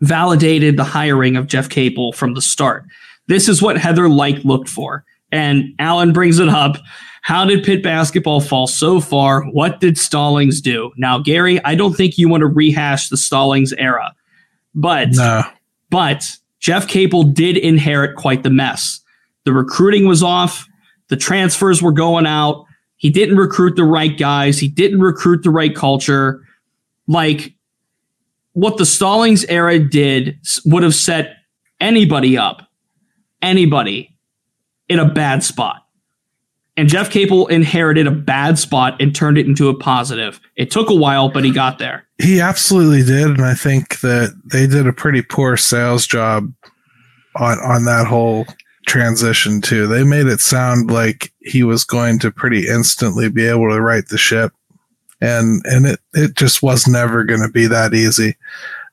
validated 0.00 0.76
the 0.76 0.84
hiring 0.84 1.36
of 1.36 1.46
Jeff 1.46 1.68
Capel 1.68 2.12
from 2.12 2.34
the 2.34 2.42
start. 2.42 2.84
This 3.26 3.48
is 3.48 3.60
what 3.60 3.78
Heather 3.78 4.08
Lyke 4.08 4.44
looked 4.44 4.68
for. 4.68 5.04
And 5.30 5.74
Alan 5.78 6.12
brings 6.12 6.38
it 6.38 6.48
up. 6.48 6.78
How 7.22 7.44
did 7.44 7.64
Pitt 7.64 7.82
basketball 7.82 8.40
fall 8.40 8.66
so 8.66 9.00
far? 9.00 9.42
What 9.44 9.80
did 9.80 9.98
Stallings 9.98 10.62
do? 10.62 10.92
Now, 10.96 11.18
Gary, 11.18 11.62
I 11.64 11.74
don't 11.74 11.94
think 11.94 12.16
you 12.16 12.28
want 12.28 12.40
to 12.40 12.46
rehash 12.46 13.10
the 13.10 13.18
Stallings 13.18 13.74
era, 13.74 14.14
but 14.74 15.10
no. 15.10 15.42
but 15.90 16.30
Jeff 16.60 16.88
Capel 16.88 17.24
did 17.24 17.58
inherit 17.58 18.16
quite 18.16 18.44
the 18.44 18.50
mess. 18.50 19.00
The 19.44 19.52
recruiting 19.52 20.06
was 20.06 20.22
off. 20.22 20.66
The 21.08 21.16
transfers 21.16 21.82
were 21.82 21.92
going 21.92 22.26
out. 22.26 22.64
He 22.98 23.10
didn't 23.10 23.36
recruit 23.36 23.76
the 23.76 23.84
right 23.84 24.16
guys. 24.16 24.58
He 24.58 24.68
didn't 24.68 25.00
recruit 25.00 25.42
the 25.42 25.50
right 25.50 25.74
culture. 25.74 26.44
Like 27.06 27.54
what 28.52 28.76
the 28.76 28.84
Stallings 28.84 29.44
era 29.44 29.78
did 29.78 30.38
would 30.64 30.82
have 30.82 30.94
set 30.94 31.36
anybody 31.80 32.36
up, 32.36 32.68
anybody 33.40 34.14
in 34.88 34.98
a 34.98 35.08
bad 35.08 35.42
spot. 35.44 35.84
And 36.76 36.88
Jeff 36.88 37.10
Capel 37.10 37.48
inherited 37.48 38.06
a 38.06 38.12
bad 38.12 38.58
spot 38.58 39.00
and 39.00 39.14
turned 39.14 39.36
it 39.36 39.46
into 39.46 39.68
a 39.68 39.76
positive. 39.76 40.40
It 40.56 40.70
took 40.70 40.90
a 40.90 40.94
while, 40.94 41.28
but 41.28 41.44
he 41.44 41.52
got 41.52 41.78
there. 41.78 42.06
He 42.18 42.40
absolutely 42.40 43.02
did. 43.02 43.30
And 43.30 43.44
I 43.44 43.54
think 43.54 44.00
that 44.00 44.40
they 44.44 44.66
did 44.66 44.86
a 44.86 44.92
pretty 44.92 45.22
poor 45.22 45.56
sales 45.56 46.06
job 46.06 46.52
on, 47.36 47.58
on 47.58 47.84
that 47.84 48.06
whole 48.06 48.46
transition, 48.88 49.60
too. 49.60 49.86
They 49.86 50.02
made 50.02 50.26
it 50.26 50.40
sound 50.40 50.90
like 50.90 51.32
he 51.40 51.62
was 51.62 51.84
going 51.84 52.18
to 52.20 52.32
pretty 52.32 52.66
instantly 52.66 53.28
be 53.30 53.46
able 53.46 53.70
to 53.70 53.80
right 53.80 54.06
the 54.08 54.18
ship. 54.18 54.52
and 55.20 55.62
and 55.66 55.86
it 55.86 56.00
it 56.14 56.36
just 56.36 56.62
was 56.62 56.86
never 56.86 57.24
going 57.24 57.42
to 57.42 57.48
be 57.48 57.66
that 57.66 57.94
easy, 57.94 58.36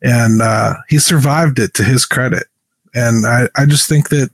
and 0.01 0.41
uh, 0.41 0.75
he 0.89 0.97
survived 0.99 1.59
it 1.59 1.73
to 1.75 1.83
his 1.83 2.05
credit, 2.05 2.47
and 2.93 3.25
I 3.25 3.47
I 3.55 3.65
just 3.65 3.87
think 3.87 4.09
that 4.09 4.29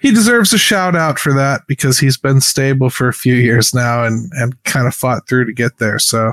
he 0.00 0.10
deserves 0.12 0.52
a 0.52 0.58
shout 0.58 0.94
out 0.94 1.18
for 1.18 1.32
that 1.32 1.62
because 1.66 1.98
he's 1.98 2.16
been 2.16 2.40
stable 2.40 2.90
for 2.90 3.08
a 3.08 3.12
few 3.12 3.34
years 3.34 3.74
now 3.74 4.04
and 4.04 4.30
and 4.34 4.62
kind 4.64 4.86
of 4.86 4.94
fought 4.94 5.26
through 5.28 5.46
to 5.46 5.52
get 5.52 5.78
there. 5.78 5.98
So 5.98 6.32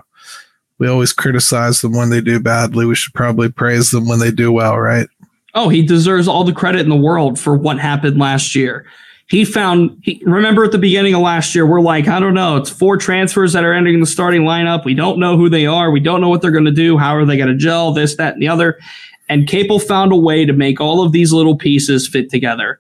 we 0.77 0.87
always 0.87 1.13
criticize 1.13 1.81
them 1.81 1.95
when 1.95 2.09
they 2.09 2.21
do 2.21 2.39
badly. 2.39 2.85
We 2.85 2.95
should 2.95 3.13
probably 3.13 3.49
praise 3.49 3.91
them 3.91 4.07
when 4.07 4.19
they 4.19 4.31
do 4.31 4.51
well, 4.51 4.77
right? 4.77 5.07
Oh, 5.53 5.69
he 5.69 5.81
deserves 5.81 6.27
all 6.27 6.43
the 6.43 6.53
credit 6.53 6.81
in 6.81 6.89
the 6.89 6.95
world 6.95 7.39
for 7.39 7.55
what 7.55 7.79
happened 7.79 8.17
last 8.17 8.55
year. 8.55 8.85
He 9.27 9.45
found, 9.45 9.97
he, 10.03 10.21
remember 10.25 10.65
at 10.65 10.73
the 10.73 10.77
beginning 10.77 11.13
of 11.13 11.21
last 11.21 11.55
year, 11.55 11.65
we're 11.65 11.79
like, 11.79 12.07
I 12.07 12.19
don't 12.19 12.33
know, 12.33 12.57
it's 12.57 12.69
four 12.69 12.97
transfers 12.97 13.53
that 13.53 13.63
are 13.63 13.73
entering 13.73 14.01
the 14.01 14.05
starting 14.05 14.41
lineup. 14.41 14.83
We 14.83 14.93
don't 14.93 15.19
know 15.19 15.37
who 15.37 15.47
they 15.47 15.65
are. 15.65 15.89
We 15.89 16.01
don't 16.01 16.19
know 16.19 16.27
what 16.27 16.41
they're 16.41 16.51
going 16.51 16.65
to 16.65 16.71
do. 16.71 16.97
How 16.97 17.15
are 17.15 17.25
they 17.25 17.37
going 17.37 17.49
to 17.49 17.55
gel? 17.55 17.93
This, 17.93 18.15
that, 18.17 18.33
and 18.33 18.41
the 18.41 18.49
other. 18.49 18.77
And 19.29 19.47
Capel 19.47 19.79
found 19.79 20.11
a 20.11 20.17
way 20.17 20.43
to 20.43 20.51
make 20.51 20.81
all 20.81 21.01
of 21.05 21.13
these 21.13 21.31
little 21.31 21.55
pieces 21.55 22.09
fit 22.09 22.29
together. 22.29 22.79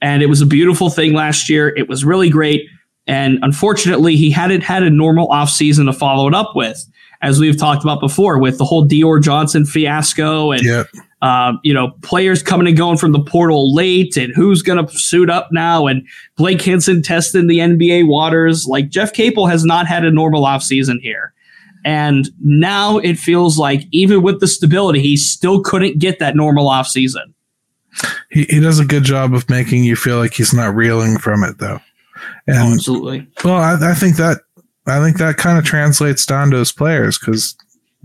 And 0.00 0.24
it 0.24 0.26
was 0.26 0.40
a 0.40 0.46
beautiful 0.46 0.90
thing 0.90 1.12
last 1.12 1.48
year. 1.48 1.68
It 1.76 1.88
was 1.88 2.04
really 2.04 2.28
great. 2.28 2.68
And 3.06 3.38
unfortunately, 3.42 4.16
he 4.16 4.30
hadn't 4.30 4.62
had 4.62 4.82
a 4.82 4.90
normal 4.90 5.28
offseason 5.28 5.86
to 5.86 5.92
follow 5.92 6.26
it 6.26 6.34
up 6.34 6.56
with, 6.56 6.84
as 7.20 7.38
we've 7.38 7.56
talked 7.56 7.84
about 7.84 8.00
before, 8.00 8.38
with 8.38 8.58
the 8.58 8.64
whole 8.64 8.84
Dior 8.84 9.22
Johnson 9.22 9.64
fiasco 9.64 10.50
and 10.50 10.62
Yep. 10.64 10.86
Um, 11.22 11.60
you 11.62 11.72
know, 11.72 11.92
players 12.02 12.42
coming 12.42 12.66
and 12.66 12.76
going 12.76 12.98
from 12.98 13.12
the 13.12 13.22
portal 13.22 13.72
late 13.72 14.16
and 14.16 14.34
who's 14.34 14.60
going 14.60 14.84
to 14.84 14.92
suit 14.98 15.30
up 15.30 15.48
now 15.52 15.86
and 15.86 16.06
Blake 16.36 16.60
Hinson 16.60 17.00
testing 17.00 17.46
the 17.46 17.58
NBA 17.58 18.08
waters. 18.08 18.66
Like 18.66 18.88
Jeff 18.88 19.12
Capel 19.12 19.46
has 19.46 19.64
not 19.64 19.86
had 19.86 20.04
a 20.04 20.10
normal 20.10 20.42
offseason 20.44 21.00
here. 21.00 21.32
And 21.84 22.28
now 22.40 22.98
it 22.98 23.18
feels 23.18 23.56
like 23.56 23.82
even 23.92 24.22
with 24.22 24.40
the 24.40 24.48
stability, 24.48 25.00
he 25.00 25.16
still 25.16 25.62
couldn't 25.62 25.98
get 25.98 26.18
that 26.18 26.36
normal 26.36 26.68
offseason. 26.68 27.32
He 28.30 28.44
he 28.44 28.60
does 28.60 28.78
a 28.78 28.84
good 28.84 29.04
job 29.04 29.34
of 29.34 29.48
making 29.50 29.84
you 29.84 29.96
feel 29.96 30.16
like 30.16 30.34
he's 30.34 30.54
not 30.54 30.74
reeling 30.74 31.18
from 31.18 31.44
it 31.44 31.58
though. 31.58 31.80
And 32.46 32.74
Absolutely. 32.74 33.26
well, 33.44 33.56
I, 33.56 33.90
I 33.90 33.94
think 33.94 34.16
that 34.16 34.38
I 34.86 35.00
think 35.00 35.18
that 35.18 35.36
kind 35.36 35.58
of 35.58 35.64
translates 35.64 36.24
down 36.24 36.50
to 36.50 36.56
his 36.56 36.72
players 36.72 37.18
because 37.18 37.56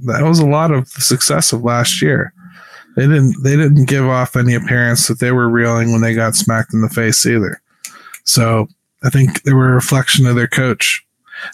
that 0.06 0.24
was 0.24 0.40
a 0.40 0.46
lot 0.46 0.72
of 0.72 0.92
the 0.94 1.02
success 1.02 1.54
of 1.54 1.64
last 1.64 2.02
year. 2.02 2.34
They 2.98 3.04
didn't 3.04 3.44
they 3.44 3.56
didn't 3.56 3.86
give 3.86 4.06
off 4.06 4.36
any 4.36 4.56
appearance 4.56 5.08
that 5.08 5.20
they 5.20 5.32
were 5.32 5.48
reeling 5.48 5.92
when 5.92 6.02
they 6.02 6.16
got 6.16 6.36
smacked 6.36 6.74
in 6.74 6.82
the 6.82 6.90
face 6.90 7.28
either. 7.28 7.62
So 8.24 8.68
I 9.04 9.12
think 9.12 9.44
they 9.44 9.54
were 9.54 9.70
a 9.70 9.76
reflection 9.76 10.26
of 10.26 10.36
their 10.36 10.48
coach. 10.48 11.06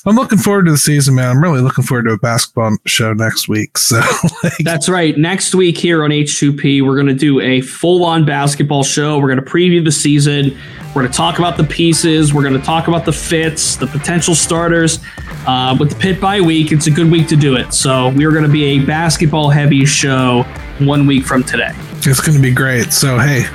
I'm 0.06 0.15
looking 0.15 0.38
forward 0.38 0.67
to 0.67 0.71
the 0.71 0.77
season, 0.77 1.15
man. 1.15 1.29
I'm 1.29 1.43
really 1.43 1.60
looking 1.60 1.84
forward 1.84 2.06
to 2.06 2.12
a 2.12 2.17
basketball 2.17 2.77
show 2.86 3.12
next 3.12 3.49
week. 3.49 3.77
So 3.77 3.97
like, 4.43 4.53
That's 4.60 4.88
right. 4.88 5.17
Next 5.17 5.53
week 5.53 5.77
here 5.77 6.06
on 6.06 6.12
H2P, 6.12 6.82
we're 6.82 6.95
going 6.95 7.08
to 7.08 7.13
do 7.13 7.41
a 7.41 7.60
full 7.60 8.06
on 8.06 8.25
basketball 8.25 8.86
show. 8.86 9.19
We're 9.19 9.27
going 9.27 9.43
to 9.43 9.51
preview 9.51 9.84
the 9.84 9.91
season. 9.91 10.58
We're 10.95 11.01
going 11.01 11.12
to 11.12 11.17
talk 11.17 11.39
about 11.39 11.58
the 11.58 11.65
pieces. 11.65 12.34
We're 12.34 12.43
going 12.43 12.58
to 12.58 12.65
talk 12.65 12.88
about 12.88 13.03
the 13.03 13.12
fits, 13.12 13.75
the 13.75 13.88
potential 13.88 14.34
starters. 14.34 14.99
Uh, 15.45 15.75
with 15.79 15.89
the 15.89 15.95
Pitt 15.95 16.21
bye 16.21 16.41
week, 16.41 16.71
it's 16.71 16.88
a 16.88 16.91
good 16.91 17.12
week 17.12 17.27
to 17.27 17.36
do 17.36 17.56
it. 17.56 17.73
So 17.73 18.10
we're 18.10 18.32
going 18.32 18.43
to 18.43 18.49
be 18.49 18.63
a 18.63 18.86
basketball 18.86 19.49
heavy 19.49 19.86
show 19.86 20.43
one 20.79 21.06
week 21.06 21.25
from 21.25 21.43
today. 21.43 21.71
it's 21.97 22.21
going 22.21 22.36
to 22.36 22.41
be 22.41 22.53
great. 22.53 22.93
So 22.93 23.17
hey, 23.19 23.45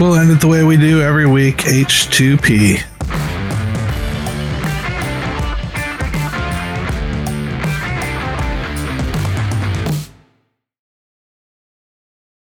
we'll 0.00 0.14
end 0.14 0.30
it 0.30 0.40
the 0.40 0.48
way 0.48 0.64
we 0.64 0.76
do 0.76 1.02
every 1.02 1.26
week. 1.26 1.58
H2P. 1.58 3.25